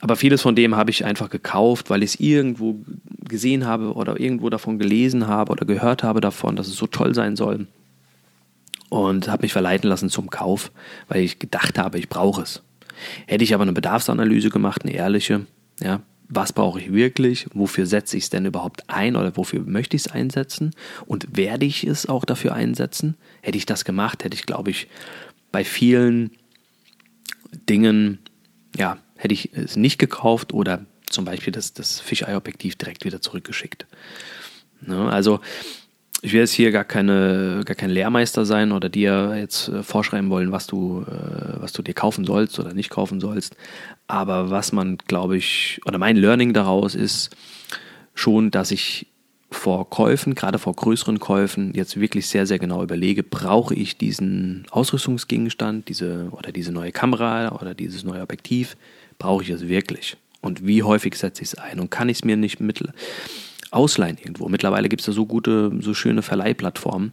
Aber 0.00 0.16
vieles 0.16 0.40
von 0.40 0.56
dem 0.56 0.76
habe 0.76 0.90
ich 0.90 1.04
einfach 1.04 1.28
gekauft, 1.28 1.90
weil 1.90 2.02
ich 2.02 2.14
es 2.14 2.20
irgendwo 2.20 2.80
gesehen 3.28 3.66
habe 3.66 3.92
oder 3.92 4.18
irgendwo 4.18 4.48
davon 4.48 4.78
gelesen 4.78 5.26
habe 5.26 5.52
oder 5.52 5.66
gehört 5.66 6.02
habe 6.02 6.20
davon, 6.20 6.56
dass 6.56 6.68
es 6.68 6.76
so 6.76 6.86
toll 6.86 7.14
sein 7.14 7.36
soll. 7.36 7.66
Und 8.88 9.28
habe 9.28 9.42
mich 9.42 9.52
verleiten 9.52 9.88
lassen 9.88 10.08
zum 10.08 10.30
Kauf, 10.30 10.72
weil 11.08 11.20
ich 11.20 11.38
gedacht 11.38 11.78
habe, 11.78 11.98
ich 11.98 12.08
brauche 12.08 12.42
es. 12.42 12.62
Hätte 13.26 13.44
ich 13.44 13.54
aber 13.54 13.62
eine 13.62 13.72
Bedarfsanalyse 13.72 14.50
gemacht, 14.50 14.82
eine 14.82 14.94
ehrliche, 14.94 15.46
ja, 15.80 16.00
was 16.28 16.52
brauche 16.52 16.80
ich 16.80 16.92
wirklich, 16.92 17.46
wofür 17.52 17.86
setze 17.86 18.16
ich 18.16 18.24
es 18.24 18.30
denn 18.30 18.46
überhaupt 18.46 18.88
ein 18.88 19.16
oder 19.16 19.36
wofür 19.36 19.60
möchte 19.60 19.96
ich 19.96 20.06
es 20.06 20.12
einsetzen 20.12 20.70
und 21.06 21.36
werde 21.36 21.66
ich 21.66 21.84
es 21.84 22.06
auch 22.06 22.24
dafür 22.24 22.54
einsetzen? 22.54 23.16
Hätte 23.42 23.58
ich 23.58 23.66
das 23.66 23.84
gemacht, 23.84 24.24
hätte 24.24 24.36
ich, 24.36 24.46
glaube 24.46 24.70
ich, 24.70 24.86
bei 25.50 25.64
vielen 25.64 26.30
Dingen, 27.68 28.20
ja, 28.76 28.98
hätte 29.20 29.34
ich 29.34 29.50
es 29.54 29.76
nicht 29.76 29.98
gekauft 29.98 30.52
oder 30.54 30.86
zum 31.06 31.24
Beispiel 31.24 31.52
das, 31.52 31.74
das 31.74 32.00
Fisheye-Objektiv 32.00 32.76
direkt 32.76 33.04
wieder 33.04 33.20
zurückgeschickt. 33.20 33.86
Ne, 34.80 35.10
also 35.10 35.40
ich 36.22 36.32
will 36.32 36.40
jetzt 36.40 36.52
hier 36.52 36.70
gar, 36.70 36.84
keine, 36.84 37.62
gar 37.64 37.74
kein 37.74 37.90
Lehrmeister 37.90 38.44
sein 38.44 38.72
oder 38.72 38.88
dir 38.88 39.34
jetzt 39.36 39.68
äh, 39.68 39.82
vorschreiben 39.82 40.30
wollen, 40.30 40.52
was 40.52 40.66
du, 40.66 41.04
äh, 41.06 41.60
was 41.60 41.72
du 41.72 41.82
dir 41.82 41.94
kaufen 41.94 42.24
sollst 42.24 42.58
oder 42.58 42.72
nicht 42.72 42.90
kaufen 42.90 43.20
sollst. 43.20 43.56
Aber 44.06 44.50
was 44.50 44.72
man, 44.72 44.98
glaube 45.06 45.36
ich, 45.36 45.80
oder 45.86 45.98
mein 45.98 46.16
Learning 46.16 46.52
daraus 46.54 46.94
ist 46.94 47.30
schon, 48.14 48.50
dass 48.50 48.70
ich 48.70 49.06
vor 49.50 49.90
Käufen, 49.90 50.34
gerade 50.34 50.58
vor 50.58 50.74
größeren 50.74 51.18
Käufen, 51.18 51.72
jetzt 51.74 51.98
wirklich 51.98 52.28
sehr, 52.28 52.46
sehr 52.46 52.58
genau 52.58 52.82
überlege, 52.82 53.22
brauche 53.22 53.74
ich 53.74 53.98
diesen 53.98 54.66
Ausrüstungsgegenstand, 54.70 55.88
diese 55.88 56.28
oder 56.30 56.52
diese 56.52 56.70
neue 56.70 56.92
Kamera 56.92 57.52
oder 57.60 57.74
dieses 57.74 58.04
neue 58.04 58.22
Objektiv, 58.22 58.76
brauche 59.20 59.44
ich 59.44 59.50
es 59.50 59.68
wirklich? 59.68 60.16
Und 60.40 60.66
wie 60.66 60.82
häufig 60.82 61.14
setze 61.14 61.42
ich 61.42 61.50
es 61.50 61.54
ein? 61.54 61.78
Und 61.78 61.90
kann 61.90 62.08
ich 62.08 62.18
es 62.18 62.24
mir 62.24 62.36
nicht 62.36 62.58
mit 62.58 62.82
ausleihen 63.70 64.18
irgendwo. 64.18 64.48
Mittlerweile 64.48 64.88
gibt 64.88 65.00
es 65.02 65.06
da 65.06 65.12
so 65.12 65.26
gute, 65.26 65.70
so 65.80 65.94
schöne 65.94 66.22
Verleihplattformen. 66.22 67.12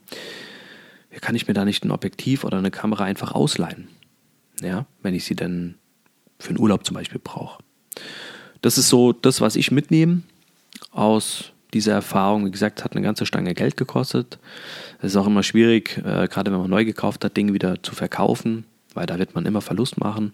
Kann 1.21 1.35
ich 1.35 1.47
mir 1.47 1.53
da 1.53 1.65
nicht 1.65 1.83
ein 1.83 1.91
Objektiv 1.91 2.43
oder 2.43 2.57
eine 2.57 2.71
Kamera 2.71 3.03
einfach 3.03 3.33
ausleihen? 3.33 3.89
Ja, 4.61 4.87
wenn 5.03 5.13
ich 5.13 5.25
sie 5.25 5.35
dann 5.35 5.75
für 6.39 6.49
einen 6.49 6.59
Urlaub 6.59 6.85
zum 6.85 6.95
Beispiel 6.95 7.21
brauche. 7.23 7.61
Das 8.61 8.77
ist 8.77 8.89
so 8.89 9.13
das, 9.13 9.41
was 9.41 9.55
ich 9.55 9.69
mitnehme 9.69 10.21
aus 10.91 11.51
dieser 11.73 11.93
Erfahrung. 11.93 12.45
Wie 12.45 12.51
gesagt, 12.51 12.83
hat 12.83 12.93
eine 12.93 13.03
ganze 13.03 13.25
Stange 13.25 13.53
Geld 13.53 13.77
gekostet. 13.77 14.39
Es 14.99 15.11
ist 15.11 15.15
auch 15.15 15.27
immer 15.27 15.43
schwierig, 15.43 15.97
äh, 15.97 16.27
gerade 16.27 16.51
wenn 16.51 16.59
man 16.59 16.69
neu 16.69 16.85
gekauft 16.85 17.23
hat, 17.23 17.37
Dinge 17.37 17.53
wieder 17.53 17.83
zu 17.83 17.93
verkaufen, 17.93 18.65
weil 18.97 19.05
da 19.05 19.17
wird 19.17 19.35
man 19.35 19.45
immer 19.45 19.61
Verlust 19.61 19.99
machen. 19.99 20.33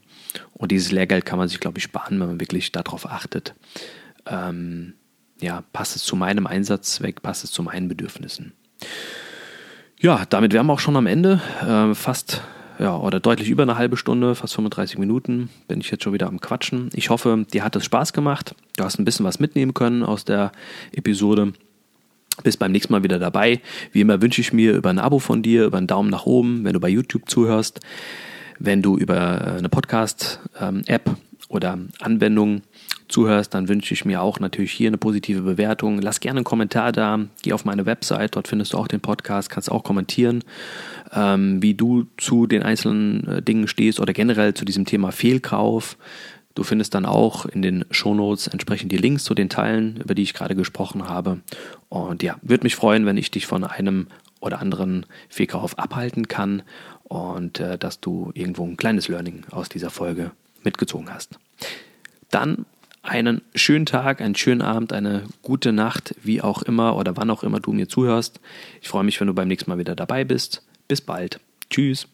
Und 0.53 0.71
dieses 0.71 0.91
Lehrgeld 0.91 1.25
kann 1.25 1.37
man 1.37 1.47
sich, 1.47 1.59
glaube 1.59 1.77
ich, 1.77 1.83
sparen, 1.83 2.19
wenn 2.19 2.27
man 2.27 2.39
wirklich 2.39 2.71
darauf 2.71 3.05
achtet. 3.05 3.53
Ähm, 4.25 4.93
ja, 5.41 5.63
passt 5.73 5.95
es 5.95 6.03
zu 6.03 6.15
meinem 6.15 6.47
Einsatzzweck, 6.47 7.21
passt 7.21 7.43
es 7.43 7.51
zu 7.51 7.61
meinen 7.61 7.87
Bedürfnissen. 7.89 8.53
Ja, 9.99 10.25
damit 10.29 10.53
wären 10.53 10.65
wir 10.65 10.73
auch 10.73 10.79
schon 10.79 10.95
am 10.95 11.05
Ende. 11.05 11.41
Äh, 11.61 11.93
fast 11.93 12.41
ja, 12.79 12.97
oder 12.97 13.19
deutlich 13.19 13.49
über 13.49 13.63
eine 13.63 13.77
halbe 13.77 13.97
Stunde, 13.97 14.35
fast 14.35 14.55
35 14.55 14.97
Minuten, 14.97 15.49
bin 15.67 15.79
ich 15.79 15.91
jetzt 15.91 16.03
schon 16.03 16.13
wieder 16.13 16.27
am 16.27 16.39
Quatschen. 16.39 16.89
Ich 16.93 17.09
hoffe, 17.09 17.45
dir 17.53 17.63
hat 17.63 17.75
es 17.75 17.85
Spaß 17.85 18.13
gemacht. 18.13 18.55
Du 18.77 18.83
hast 18.83 18.97
ein 18.99 19.05
bisschen 19.05 19.25
was 19.25 19.39
mitnehmen 19.39 19.73
können 19.73 20.03
aus 20.03 20.25
der 20.25 20.51
Episode. 20.91 21.53
Bist 22.41 22.57
beim 22.57 22.71
nächsten 22.71 22.91
Mal 22.91 23.03
wieder 23.03 23.19
dabei. 23.19 23.61
Wie 23.91 24.01
immer 24.01 24.21
wünsche 24.21 24.41
ich 24.41 24.53
mir 24.53 24.73
über 24.73 24.89
ein 24.89 24.97
Abo 24.97 25.19
von 25.19 25.43
dir, 25.43 25.65
über 25.65 25.77
einen 25.77 25.87
Daumen 25.87 26.09
nach 26.09 26.25
oben, 26.25 26.63
wenn 26.63 26.73
du 26.73 26.79
bei 26.79 26.89
YouTube 26.89 27.29
zuhörst, 27.29 27.79
wenn 28.63 28.81
du 28.81 28.97
über 28.97 29.55
eine 29.57 29.67
Podcast-App 29.67 31.07
ähm, 31.07 31.15
oder 31.49 31.77
Anwendung 31.99 32.61
zuhörst, 33.09 33.53
dann 33.53 33.67
wünsche 33.67 33.93
ich 33.93 34.05
mir 34.05 34.21
auch 34.21 34.39
natürlich 34.39 34.71
hier 34.71 34.87
eine 34.87 34.97
positive 34.97 35.41
Bewertung. 35.41 36.01
Lass 36.01 36.21
gerne 36.21 36.37
einen 36.39 36.45
Kommentar 36.45 36.93
da. 36.93 37.19
Geh 37.41 37.51
auf 37.51 37.65
meine 37.65 37.85
Website, 37.85 38.37
dort 38.37 38.47
findest 38.47 38.71
du 38.73 38.77
auch 38.77 38.87
den 38.87 39.01
Podcast, 39.01 39.49
kannst 39.49 39.69
auch 39.69 39.83
kommentieren, 39.83 40.45
ähm, 41.11 41.61
wie 41.61 41.73
du 41.73 42.05
zu 42.17 42.47
den 42.47 42.63
einzelnen 42.63 43.27
äh, 43.27 43.41
Dingen 43.41 43.67
stehst 43.67 43.99
oder 43.99 44.13
generell 44.13 44.53
zu 44.53 44.63
diesem 44.63 44.85
Thema 44.85 45.11
Fehlkauf. 45.11 45.97
Du 46.55 46.63
findest 46.63 46.95
dann 46.95 47.05
auch 47.05 47.45
in 47.45 47.61
den 47.61 47.83
Shownotes 47.91 48.47
entsprechend 48.47 48.93
die 48.93 48.97
Links 48.97 49.25
zu 49.25 49.33
den 49.33 49.49
Teilen, 49.49 49.97
über 49.97 50.15
die 50.15 50.23
ich 50.23 50.33
gerade 50.33 50.55
gesprochen 50.55 51.09
habe. 51.09 51.41
Und 51.89 52.23
ja, 52.23 52.37
würde 52.41 52.63
mich 52.63 52.75
freuen, 52.75 53.05
wenn 53.05 53.17
ich 53.17 53.29
dich 53.29 53.45
von 53.45 53.65
einem 53.65 54.07
oder 54.39 54.59
anderen 54.59 55.05
Fehlkauf 55.29 55.79
abhalten 55.79 56.27
kann 56.27 56.63
und 57.13 57.59
äh, 57.59 57.77
dass 57.77 57.99
du 57.99 58.31
irgendwo 58.33 58.65
ein 58.65 58.75
kleines 58.75 59.07
Learning 59.07 59.43
aus 59.51 59.69
dieser 59.69 59.91
Folge 59.91 60.31
mitgezogen 60.63 61.13
hast. 61.13 61.37
Dann 62.31 62.65
einen 63.03 63.41
schönen 63.53 63.85
Tag, 63.85 64.19
einen 64.19 64.33
schönen 64.33 64.63
Abend, 64.63 64.93
eine 64.93 65.23
gute 65.43 65.73
Nacht, 65.73 66.15
wie 66.23 66.41
auch 66.41 66.63
immer 66.63 66.95
oder 66.95 67.15
wann 67.15 67.29
auch 67.29 67.43
immer 67.43 67.59
du 67.59 67.71
mir 67.71 67.87
zuhörst. 67.87 68.39
Ich 68.81 68.87
freue 68.87 69.03
mich, 69.03 69.19
wenn 69.19 69.27
du 69.27 69.33
beim 69.35 69.47
nächsten 69.47 69.69
Mal 69.69 69.77
wieder 69.77 69.95
dabei 69.95 70.23
bist. 70.23 70.63
Bis 70.87 71.01
bald. 71.01 71.39
Tschüss. 71.69 72.07